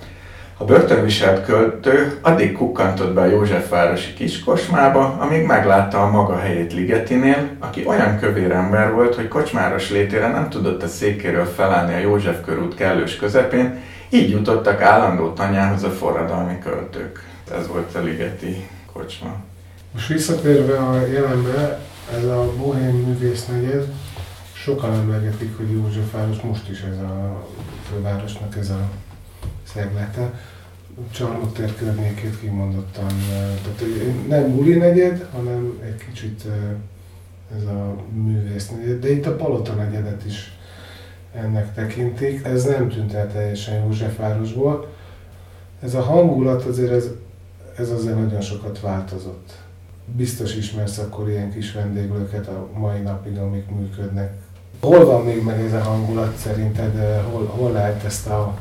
A 0.56 0.64
börtönviselt 0.64 1.44
költő 1.44 2.18
addig 2.22 2.52
kukkantott 2.52 3.14
be 3.14 3.20
a 3.20 3.26
Józsefvárosi 3.26 4.12
kiskosmába, 4.12 5.16
amíg 5.20 5.46
meglátta 5.46 6.02
a 6.02 6.10
maga 6.10 6.38
helyét 6.38 6.72
Ligetinél, 6.72 7.48
aki 7.58 7.86
olyan 7.86 8.18
kövér 8.18 8.50
ember 8.50 8.92
volt, 8.92 9.14
hogy 9.14 9.28
kocsmáros 9.28 9.90
létére 9.90 10.28
nem 10.28 10.48
tudott 10.48 10.82
a 10.82 10.88
székéről 10.88 11.46
felállni 11.46 11.94
a 11.94 11.98
József 11.98 12.44
körút 12.44 12.74
kellős 12.74 13.16
közepén, 13.16 13.78
Így 14.08 14.30
jutottak 14.30 14.80
állandó 14.80 15.32
tanyához 15.32 15.82
a 15.82 15.90
forradalmi 15.90 16.58
költők. 16.58 17.24
Ez 17.58 17.66
volt 17.66 17.94
a 17.94 18.00
ligeti 18.00 18.68
kocsma. 18.92 19.34
Most 19.92 20.08
visszatérve 20.08 20.78
a 20.78 21.06
jelenbe, 21.06 21.80
ez 22.16 22.24
a 22.24 22.52
Bohém 22.58 22.96
művész 22.96 23.46
negyed, 23.46 23.86
sokan 24.64 24.92
emlegetik, 24.92 25.56
hogy 25.56 25.70
Józsefváros 25.70 26.40
most 26.40 26.68
is 26.68 26.80
ez 26.80 26.98
a 26.98 27.46
fővárosnak 27.90 28.56
ez 28.56 28.70
a 28.70 28.90
szeglete. 29.62 30.40
Csarnok 31.10 31.52
tér 31.54 31.74
környékét 31.76 32.40
kimondottan, 32.40 33.06
tehát 33.28 33.82
nem 34.28 34.54
buli 34.54 34.74
negyed, 34.74 35.28
hanem 35.32 35.80
egy 35.84 35.96
kicsit 35.96 36.44
ez 37.56 37.64
a 37.64 37.96
művész 38.12 38.68
negyed, 38.68 39.00
de 39.00 39.10
itt 39.10 39.26
a 39.26 39.36
Palota 39.36 39.72
negyedet 39.72 40.24
is 40.26 40.58
ennek 41.34 41.74
tekintik. 41.74 42.44
Ez 42.44 42.64
nem 42.64 42.88
tűnt 42.88 43.12
el 43.12 43.32
teljesen 43.32 43.84
Józsefvárosból. 43.84 44.88
Ez 45.82 45.94
a 45.94 46.02
hangulat 46.02 46.64
azért 46.64 46.92
ez, 46.92 47.08
ez 47.76 47.90
azért 47.90 48.16
nagyon 48.16 48.40
sokat 48.40 48.80
változott. 48.80 49.52
Biztos 50.04 50.56
ismersz 50.56 50.98
akkor 50.98 51.28
ilyen 51.28 51.52
kis 51.52 51.72
vendéglőket 51.72 52.46
a 52.48 52.68
mai 52.74 53.00
napig, 53.00 53.38
amik 53.38 53.70
működnek. 53.70 54.39
Hol 54.80 55.04
van 55.04 55.24
még 55.24 55.42
meg 55.42 55.60
ez 55.60 55.72
a 55.72 55.82
hangulat 55.82 56.36
szerinted? 56.36 57.22
Hol, 57.32 57.46
hol 57.46 57.72
lehet 57.72 58.04
ezt 58.04 58.26
a... 58.26 58.54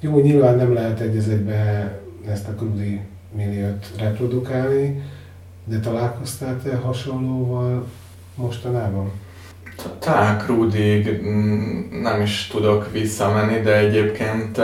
Jó, 0.00 0.20
nyilván 0.20 0.56
nem 0.56 0.72
lehet 0.72 1.00
egy 1.00 1.16
egybe 1.16 1.92
ezt 2.28 2.48
a 2.48 2.54
krudi 2.54 3.00
milliót 3.32 3.86
reprodukálni, 3.98 5.02
de 5.64 5.80
találkoztál 5.80 6.60
te 6.62 6.76
hasonlóval 6.76 7.86
mostanában? 8.34 9.10
Talán 9.98 10.38
Krúdig 10.38 11.22
mm, 11.22 12.00
nem 12.02 12.20
is 12.20 12.46
tudok 12.46 12.92
visszamenni, 12.92 13.60
de 13.60 13.76
egyébként 13.76 14.56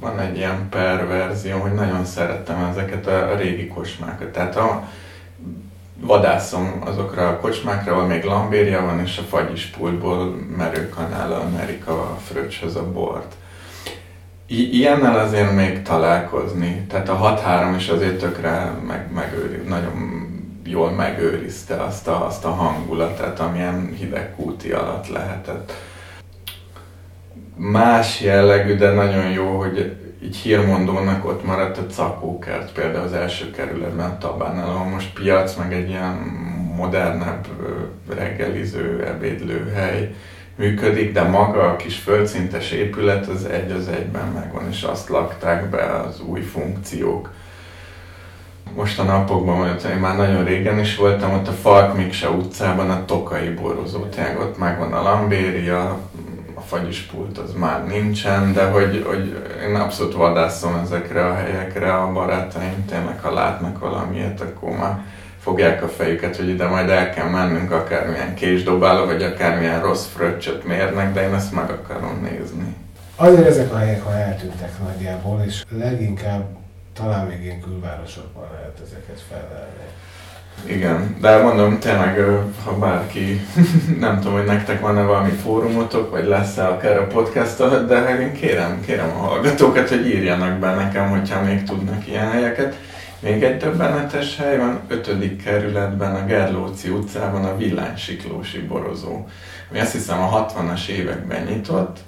van 0.00 0.20
egy 0.20 0.36
ilyen 0.36 0.68
perverzió, 0.70 1.58
hogy 1.58 1.72
nagyon 1.72 2.04
szerettem 2.04 2.64
ezeket 2.70 3.06
a 3.06 3.36
régi 3.36 3.66
kocsmákat. 3.66 4.28
Tehát 4.28 4.56
a, 4.56 4.88
vadászom 6.00 6.82
azokra 6.84 7.28
a 7.28 7.38
kocsmákra, 7.40 7.92
ahol 7.92 8.06
még 8.06 8.24
lambéria 8.24 8.84
van, 8.84 9.00
és 9.00 9.18
a 9.18 9.22
fagyispultból 9.22 10.36
merőkanállal 10.56 11.44
merik 11.44 11.86
a 11.86 12.18
fröccshez 12.24 12.76
a 12.76 12.92
bort. 12.92 13.34
I- 14.46 14.76
ilyennel 14.76 15.18
azért 15.18 15.54
még 15.54 15.82
találkozni. 15.82 16.86
Tehát 16.88 17.08
a 17.08 17.18
6-3 17.18 17.74
is 17.76 17.88
azért 17.88 18.18
tökre 18.18 18.72
meg, 18.86 19.12
megőri, 19.12 19.56
nagyon 19.68 20.26
jól 20.64 20.90
megőrizte 20.90 21.74
azt 21.74 22.08
a, 22.08 22.26
azt 22.26 22.44
a 22.44 22.50
hangulatát, 22.50 23.40
amilyen 23.40 23.94
hidegkúti 23.98 24.72
alatt 24.72 25.08
lehetett. 25.08 25.72
Más 27.56 28.20
jellegű, 28.20 28.74
de 28.74 28.90
nagyon 28.90 29.30
jó, 29.30 29.58
hogy 29.58 29.96
így 30.26 30.36
hírmondónak 30.36 31.24
ott 31.24 31.44
maradt 31.44 31.78
a 31.78 31.86
Cakókert, 31.86 32.72
például 32.72 33.04
az 33.04 33.12
első 33.12 33.50
kerületben, 33.50 34.18
Tabánál, 34.18 34.68
ahol 34.68 34.84
most 34.84 35.12
piac, 35.12 35.56
meg 35.56 35.72
egy 35.72 35.88
ilyen 35.88 36.14
modernebb 36.76 37.46
reggeliző, 38.16 39.04
ebédlő 39.06 39.72
hely 39.74 40.14
működik, 40.56 41.12
de 41.12 41.22
maga 41.22 41.62
a 41.62 41.76
kis 41.76 41.98
földszintes 41.98 42.70
épület 42.70 43.26
az 43.26 43.44
egy 43.44 43.70
az 43.70 43.88
egyben 43.88 44.28
megvan, 44.28 44.68
és 44.70 44.82
azt 44.82 45.08
lakták 45.08 45.70
be 45.70 46.00
az 46.00 46.20
új 46.20 46.40
funkciók. 46.40 47.32
Most 48.74 48.98
a 48.98 49.02
napokban, 49.02 49.58
mert 49.58 49.84
én 49.84 49.96
már 49.96 50.16
nagyon 50.16 50.44
régen 50.44 50.78
is 50.78 50.96
voltam, 50.96 51.32
ott 51.32 51.48
a 51.48 51.52
Falk 51.52 51.96
Miksa 51.96 52.30
utcában 52.30 52.90
a 52.90 53.04
Tokai 53.04 53.48
borozótják, 53.48 54.40
ott 54.40 54.58
megvan 54.58 54.92
a 54.92 55.02
Lambéria, 55.02 55.98
fagyispult 56.66 57.38
az 57.38 57.52
már 57.52 57.86
nincsen, 57.86 58.52
de 58.52 58.64
hogy, 58.64 59.04
hogy 59.06 59.42
én 59.68 59.74
abszolút 59.74 60.14
vadászom 60.14 60.74
ezekre 60.82 61.26
a 61.26 61.34
helyekre, 61.34 61.94
a 61.94 62.12
barátaim 62.12 62.84
tényleg, 62.84 63.20
ha 63.20 63.32
látnak 63.32 63.78
valamilyet, 63.78 64.40
akkor 64.40 64.70
már 64.70 65.04
fogják 65.40 65.82
a 65.82 65.88
fejüket, 65.88 66.36
hogy 66.36 66.48
ide 66.48 66.66
majd 66.68 66.88
el 66.88 67.10
kell 67.10 67.28
mennünk 67.28 67.70
akármilyen 67.70 68.34
késdobáló, 68.34 69.04
vagy 69.04 69.22
akármilyen 69.22 69.82
rossz 69.82 70.06
fröccsöt 70.06 70.64
mérnek, 70.64 71.12
de 71.12 71.22
én 71.22 71.34
ezt 71.34 71.52
meg 71.52 71.70
akarom 71.70 72.20
nézni. 72.22 72.76
Azért 73.16 73.46
ezek 73.46 73.72
a 73.72 73.76
helyek, 73.76 74.02
ha 74.02 74.12
eltűntek 74.12 74.72
nagyjából, 74.78 75.42
és 75.46 75.64
leginkább 75.78 76.44
talán 76.92 77.26
még 77.26 77.42
ilyen 77.42 77.60
külvárosokban 77.60 78.48
lehet 78.52 78.80
ezeket 78.84 79.20
felelni. 79.28 79.86
Igen, 80.64 81.16
de 81.20 81.42
mondom, 81.42 81.78
tényleg, 81.78 82.20
ha 82.64 82.72
bárki, 82.72 83.46
nem 84.00 84.20
tudom, 84.20 84.32
hogy 84.32 84.44
nektek 84.44 84.80
van-e 84.80 85.02
valami 85.02 85.30
fórumotok, 85.30 86.10
vagy 86.10 86.24
lesz-e 86.24 86.66
akár 86.66 86.98
a 86.98 87.06
podcast, 87.06 87.86
de 87.86 88.18
én 88.20 88.32
kérem, 88.32 88.80
kérem 88.86 89.10
a 89.10 89.26
hallgatókat, 89.26 89.88
hogy 89.88 90.06
írjanak 90.06 90.58
be 90.58 90.74
nekem, 90.74 91.10
hogyha 91.10 91.42
még 91.42 91.62
tudnak 91.62 92.06
ilyen 92.08 92.30
helyeket. 92.30 92.76
Még 93.20 93.42
egy 93.42 93.56
döbbenetes 93.56 94.36
hely 94.36 94.58
van, 94.58 94.80
5. 94.88 95.42
kerületben, 95.44 96.14
a 96.14 96.24
Gerlóci 96.24 96.88
utcában 96.88 97.44
a 97.44 97.56
Villánysiklósi 97.56 98.58
borozó, 98.58 99.26
ami 99.70 99.80
azt 99.80 99.92
hiszem 99.92 100.22
a 100.22 100.46
60-as 100.46 100.86
években 100.86 101.42
nyitott, 101.42 101.98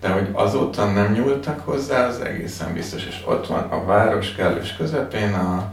de 0.00 0.08
hogy 0.08 0.28
azóta 0.32 0.84
nem 0.84 1.12
nyúltak 1.12 1.60
hozzá, 1.64 2.06
az 2.06 2.20
egészen 2.20 2.72
biztos, 2.72 3.06
és 3.06 3.22
ott 3.24 3.46
van 3.46 3.62
a 3.70 3.84
város 3.84 4.34
kellős 4.34 4.76
közepén 4.76 5.32
a 5.32 5.72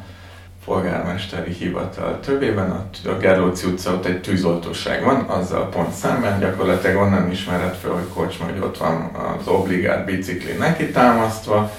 polgármesteri 0.66 1.52
hivatal 1.52 2.20
többében, 2.20 2.72
a, 2.72 3.10
a 3.10 3.18
Gerlóci 3.18 3.68
utca 3.68 3.92
ott 3.92 4.06
egy 4.06 4.22
tűzoltóság 4.22 5.04
van, 5.04 5.20
azzal 5.20 5.70
pont 5.70 5.92
szemben, 5.92 6.40
gyakorlatilag 6.40 6.96
onnan 6.96 7.32
ismered 7.32 7.74
fel, 7.74 7.92
hogy 7.92 8.08
kocsma, 8.14 8.46
hogy 8.46 8.60
ott 8.60 8.78
van 8.78 9.12
az 9.40 9.48
obligát 9.48 10.06
bicikli 10.06 10.52
neki 10.52 10.92
támasztva, 10.92 11.72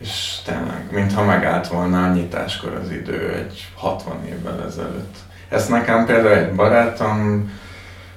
és 0.00 0.36
tényleg, 0.44 0.88
mintha 0.90 1.24
megállt 1.24 1.68
volna 1.68 2.04
a 2.04 2.12
nyitáskor 2.12 2.80
az 2.82 2.90
idő 2.90 3.32
egy 3.32 3.68
60 3.74 4.26
évvel 4.26 4.64
ezelőtt. 4.66 5.16
Ezt 5.48 5.68
nekem 5.68 6.06
például 6.06 6.34
egy 6.34 6.52
barátom 6.52 7.50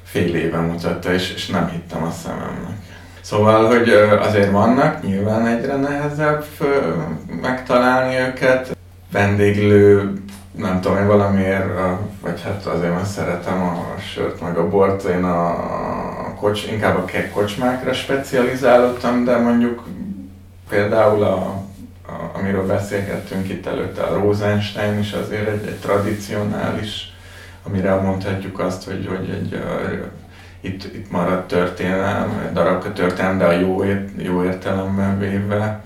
fél 0.04 0.36
éve 0.36 0.60
mutatta, 0.60 1.14
és, 1.14 1.34
és 1.34 1.48
nem 1.48 1.70
hittem 1.70 2.04
a 2.04 2.12
szememnek. 2.12 2.78
Szóval, 3.22 3.68
hogy 3.68 3.90
azért 4.20 4.52
vannak, 4.52 5.04
nyilván 5.04 5.48
egyre 5.48 5.76
nehezebb 5.76 6.46
megtalálni 7.42 8.16
őket. 8.16 8.78
Vendéglő, 9.12 10.14
nem 10.52 10.82
tudom, 10.82 10.98
én 10.98 11.08
valamiért, 11.08 11.66
vagy 12.22 12.42
hát 12.42 12.66
azért, 12.66 12.94
mert 12.94 13.06
szeretem 13.06 13.62
a 13.62 14.00
sört 14.00 14.42
meg 14.42 14.58
a 14.58 14.70
bort, 14.70 15.04
én 15.04 15.24
a 15.24 16.36
kocs, 16.40 16.68
inkább 16.68 16.98
a 16.98 17.06
kocsmákra 17.34 17.94
specializálódtam, 17.94 19.24
de 19.24 19.38
mondjuk 19.38 19.84
például 20.70 21.24
a, 21.24 21.36
a, 22.08 22.32
amiről 22.34 22.66
beszélgettünk 22.66 23.50
itt 23.50 23.66
előtte, 23.66 24.02
a 24.02 24.20
Rosenstein 24.20 25.00
is 25.00 25.14
azért 25.14 25.48
egy, 25.48 25.68
egy 25.68 25.80
tradicionális, 25.80 27.14
amire 27.64 27.96
mondhatjuk 27.96 28.60
azt, 28.60 28.84
hogy, 28.84 29.08
hogy 29.08 29.30
egy 29.30 29.62
itt, 30.62 30.84
itt 30.84 31.12
maradt 31.12 31.48
történelem, 31.48 32.50
darabka 32.54 32.94
történelem, 32.94 33.38
de 33.38 33.46
a 33.46 33.52
jó, 33.52 33.84
ért, 33.84 34.10
jó 34.18 34.44
értelemben 34.44 35.20
véve. 35.20 35.84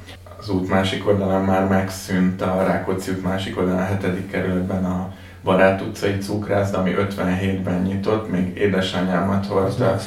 Az 0.48 0.52
út 0.52 0.70
másik 0.70 1.08
oldalán 1.08 1.44
már 1.44 1.68
megszűnt 1.68 2.42
a 2.42 2.64
Rákóczi 2.68 3.12
út 3.12 3.24
másik 3.24 3.58
oldalán 3.58 3.82
a 3.82 3.86
hetedik 3.86 4.32
kerületben 4.32 4.86
a 4.86 5.14
Barát 5.44 5.82
utcai 5.82 6.18
cukrászda, 6.18 6.78
ami 6.78 6.96
57-ben 6.98 7.82
nyitott, 7.82 8.32
még 8.32 8.58
édesanyámat 8.58 9.46
hordta. 9.46 9.98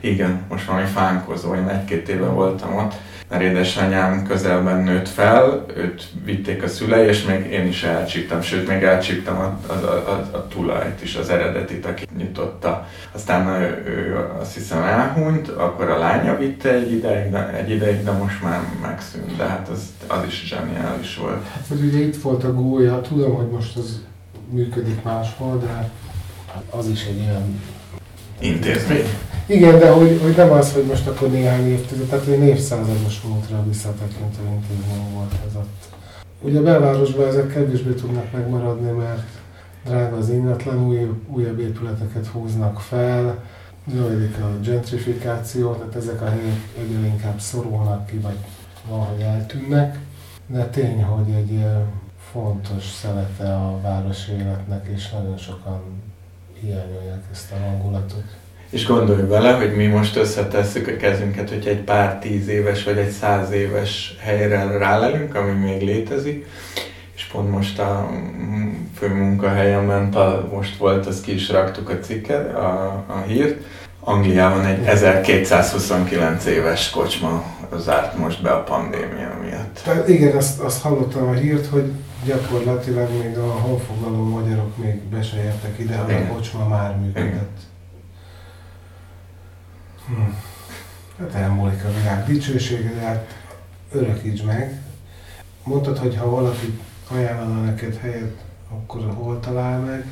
Igen, 0.00 0.40
most 0.48 0.66
valami 0.66 0.86
fánkozó, 0.86 1.54
én 1.54 1.68
egy-két 1.68 2.08
éve 2.08 2.26
voltam 2.26 2.76
ott 2.76 2.94
mert 3.34 3.46
édesanyám 3.46 4.26
közelben 4.26 4.82
nőtt 4.82 5.08
fel, 5.08 5.64
őt 5.76 6.08
vitték 6.24 6.62
a 6.62 6.68
szülei, 6.68 7.06
és 7.06 7.24
még 7.24 7.52
én 7.52 7.66
is 7.66 7.82
elcsíptem, 7.82 8.42
sőt, 8.42 8.68
még 8.68 8.82
elcsíptem 8.82 9.38
a, 9.38 9.58
a, 9.66 9.72
a, 9.72 10.36
a 10.36 10.46
tulajt 10.48 11.02
is, 11.02 11.16
az 11.16 11.28
eredetit, 11.28 11.86
aki 11.86 12.04
nyitotta. 12.16 12.88
Aztán 13.12 13.62
ő, 13.62 13.82
ő 13.86 14.16
azt 14.40 14.54
hiszem 14.54 14.82
elhunyt, 14.82 15.48
akkor 15.48 15.90
a 15.90 15.98
lánya 15.98 16.36
vitte 16.36 16.72
egy 16.72 16.92
ideig, 16.92 17.30
de, 17.30 17.52
egy 17.52 17.70
ideig, 17.70 18.04
de 18.04 18.10
most 18.10 18.42
már 18.42 18.60
megszűnt, 18.82 19.36
de 19.36 19.44
hát 19.44 19.68
az, 19.68 19.80
az 20.06 20.24
is 20.26 20.44
zseniális 20.46 21.16
volt. 21.16 21.46
Hát, 21.52 21.78
ugye 21.78 21.98
itt 21.98 22.22
volt 22.22 22.44
a 22.44 22.52
gólya, 22.52 23.00
tudom, 23.00 23.34
hogy 23.34 23.48
most 23.48 23.76
az 23.76 24.02
működik 24.50 25.02
máshol, 25.02 25.58
de 25.58 25.90
az 26.70 26.88
is 26.88 27.04
egy 27.04 27.18
ilyen 27.18 27.60
intézmény. 28.38 29.06
Igen, 29.46 29.78
de 29.78 29.90
hogy, 29.90 30.20
hogy 30.22 30.36
nem 30.36 30.52
az, 30.52 30.72
hogy 30.72 30.84
most 30.84 31.06
akkor 31.06 31.30
néhány 31.30 31.66
évtized, 31.66 32.06
tehát 32.06 32.26
egy 32.26 32.40
évszázados 32.40 33.20
múltra 33.20 33.64
visszatekintő 33.66 34.40
intézmény 34.52 35.12
volt 35.14 35.32
ez 35.48 35.56
ott. 35.56 35.84
Ugye 36.40 36.58
a 36.58 36.62
belvárosban 36.62 37.26
ezek 37.26 37.52
kevésbé 37.52 37.92
tudnak 37.92 38.32
megmaradni, 38.32 38.90
mert 38.90 39.28
drága 39.84 40.16
az 40.16 40.28
ingatlan, 40.28 40.86
új, 40.86 41.10
újabb 41.26 41.58
épületeket 41.58 42.26
húznak 42.26 42.80
fel, 42.80 43.44
zajlik 43.94 44.36
a 44.38 44.58
gentrifikáció, 44.62 45.72
tehát 45.72 45.96
ezek 45.96 46.22
a 46.22 46.28
helyek 46.28 46.68
egyre 46.78 47.06
inkább 47.06 47.40
szorulnak 47.40 48.06
ki, 48.06 48.18
vagy 48.18 48.38
valahogy 48.88 49.20
eltűnnek. 49.20 49.98
De 50.46 50.66
tény, 50.66 51.02
hogy 51.02 51.34
egy 51.34 51.64
fontos 52.32 52.84
szelete 52.84 53.54
a 53.54 53.80
városi 53.80 54.32
életnek, 54.32 54.86
és 54.94 55.10
nagyon 55.10 55.36
sokan 55.36 55.82
hiányolják 56.60 57.22
ezt 57.32 57.52
a 57.52 57.56
hangulatot. 57.56 58.24
És 58.74 58.86
gondolj 58.86 59.22
bele, 59.22 59.52
hogy 59.52 59.76
mi 59.76 59.86
most 59.86 60.16
összetesszük 60.16 60.88
a 60.88 60.96
kezünket, 60.96 61.48
hogy 61.48 61.66
egy 61.66 61.80
pár 61.80 62.18
tíz 62.18 62.48
éves 62.48 62.84
vagy 62.84 62.96
egy 62.96 63.10
száz 63.10 63.50
éves 63.50 64.16
helyre 64.20 64.78
rálelünk, 64.78 65.34
ami 65.34 65.52
még 65.52 65.82
létezik, 65.82 66.46
és 67.14 67.24
pont 67.24 67.50
most 67.50 67.78
a 67.78 68.10
fő 68.98 69.08
munkahelyemben, 69.08 70.08
most 70.52 70.76
volt, 70.76 71.06
az 71.06 71.20
ki 71.20 71.34
is 71.34 71.50
raktuk 71.50 71.88
a 71.88 71.98
cikket, 71.98 72.54
a, 72.54 73.04
a 73.06 73.22
hírt, 73.26 73.64
Angliában 74.00 74.64
egy 74.64 74.84
1229 74.84 76.44
éves 76.44 76.90
kocsma 76.90 77.44
zárt 77.76 78.18
most 78.18 78.42
be 78.42 78.50
a 78.50 78.62
pandémia 78.62 79.38
miatt. 79.42 79.80
Tehát 79.84 80.08
igen, 80.08 80.36
azt, 80.36 80.60
azt 80.60 80.82
hallottam 80.82 81.28
a 81.28 81.32
hírt, 81.32 81.66
hogy 81.66 81.92
gyakorlatilag 82.24 83.08
még 83.22 83.38
a 83.38 83.50
honfoglaló 83.50 84.24
magyarok 84.24 84.76
még 84.76 85.02
be 85.02 85.22
se 85.22 85.36
értek 85.36 85.78
ide, 85.78 85.96
hogy 85.96 86.14
a 86.14 86.32
kocsma 86.34 86.68
már 86.68 86.96
működött. 86.96 87.72
Hm. 90.06 90.32
Hát 91.18 91.34
elmúlik 91.34 91.84
a 91.84 91.92
világ 92.00 92.24
dicsősége, 92.26 92.92
de 92.94 93.00
hát 93.00 93.34
örökíts 93.92 94.42
meg. 94.42 94.80
Mondtad, 95.62 95.98
hogy 95.98 96.16
ha 96.16 96.30
valaki 96.30 96.78
ajánlana 97.10 97.60
neked 97.60 97.96
helyet, 97.96 98.34
akkor 98.70 99.00
hol 99.14 99.40
talál 99.40 99.80
meg? 99.80 100.04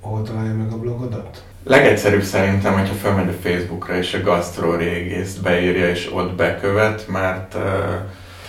Hol 0.00 0.22
találja 0.22 0.54
meg 0.54 0.72
a 0.72 0.78
blogodat? 0.78 1.44
Legegyszerűbb 1.64 2.22
szerintem, 2.22 2.72
hogyha 2.72 2.94
felmegy 2.94 3.28
a 3.28 3.48
Facebookra 3.48 3.96
és 3.96 4.14
a 4.14 4.20
Gastro 4.20 4.76
régészt 4.76 5.42
beírja 5.42 5.88
és 5.88 6.12
ott 6.14 6.34
bekövet, 6.34 7.08
mert 7.08 7.54
uh, 7.54 7.62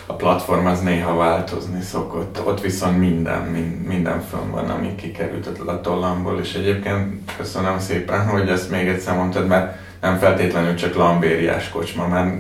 a 0.05 0.13
platform 0.13 0.65
az 0.65 0.81
néha 0.81 1.15
változni 1.15 1.81
szokott. 1.81 2.45
Ott 2.45 2.61
viszont 2.61 2.99
minden, 2.99 3.41
minden 3.87 4.21
fönn 4.21 4.51
van, 4.51 4.69
ami 4.69 4.95
kikerült 4.95 5.47
a 5.65 5.81
tollamból, 5.81 6.39
és 6.39 6.53
egyébként 6.53 7.31
köszönöm 7.37 7.79
szépen, 7.79 8.27
hogy 8.27 8.49
ezt 8.49 8.69
még 8.69 8.87
egyszer 8.87 9.15
mondtad, 9.15 9.47
mert 9.47 9.77
nem 10.05 10.17
feltétlenül 10.17 10.75
csak 10.75 10.95
lambériás 10.95 11.69
kocsma, 11.69 12.07
mert 12.07 12.33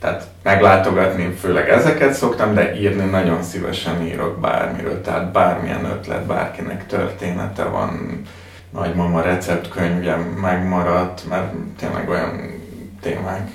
tehát 0.00 0.26
meglátogatni 0.42 1.34
főleg 1.40 1.68
ezeket 1.68 2.12
szoktam, 2.12 2.54
de 2.54 2.76
írni 2.80 3.04
nagyon 3.04 3.42
szívesen 3.42 4.06
írok 4.06 4.40
bármiről, 4.40 5.00
tehát 5.00 5.32
bármilyen 5.32 5.84
ötlet, 5.84 6.26
bárkinek 6.26 6.86
története 6.86 7.64
van, 7.64 8.22
nagymama 8.70 9.20
receptkönyvje 9.20 10.16
megmaradt, 10.40 11.28
mert 11.28 11.52
tényleg 11.78 12.08
olyan 12.08 12.62
témák 13.04 13.50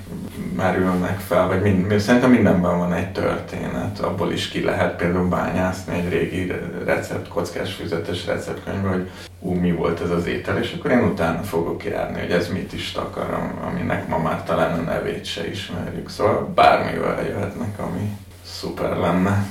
merülnek 0.55 1.19
fel, 1.19 1.47
vagy 1.47 1.61
mind, 1.61 1.99
szerintem 1.99 2.29
mindenben 2.29 2.77
van 2.77 2.93
egy 2.93 3.11
történet, 3.11 3.99
abból 3.99 4.31
is 4.31 4.47
ki 4.47 4.63
lehet 4.63 4.95
például 4.95 5.27
bányászni 5.27 5.93
egy 5.93 6.09
régi 6.09 6.51
recept, 6.85 7.27
kockás 7.27 7.73
füzetes 7.73 8.25
receptkönyvből, 8.25 8.91
hogy 8.91 9.09
ú, 9.39 9.53
mi 9.53 9.71
volt 9.71 10.01
ez 10.01 10.09
az 10.09 10.25
étel, 10.25 10.57
és 10.57 10.75
akkor 10.77 10.91
én 10.91 11.03
utána 11.03 11.43
fogok 11.43 11.85
járni, 11.85 12.19
hogy 12.19 12.31
ez 12.31 12.47
mit 12.47 12.73
is 12.73 12.91
takar, 12.91 13.53
aminek 13.67 14.07
ma 14.07 14.17
már 14.17 14.43
talán 14.43 14.79
a 14.79 14.81
nevét 14.81 15.25
se 15.25 15.49
ismerjük. 15.49 16.09
Szóval 16.09 16.51
bármivel 16.55 17.25
jöhetnek, 17.25 17.79
ami 17.79 18.17
szuper 18.45 18.97
lenne. 18.97 19.45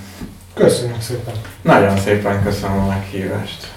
Köszönjük 0.54 1.00
szépen! 1.00 1.34
Nagyon 1.62 1.96
szépen 1.96 2.42
köszönöm 2.42 2.78
a 2.78 2.86
meghívást! 2.86 3.72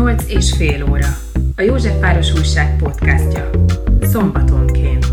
Nyolc 0.00 0.24
és 0.28 0.52
fél 0.56 0.90
óra. 0.90 1.16
A 1.56 1.62
Józsefváros 1.62 2.32
Újság 2.32 2.76
podcastja. 2.76 3.50
Szombatonként. 4.02 5.09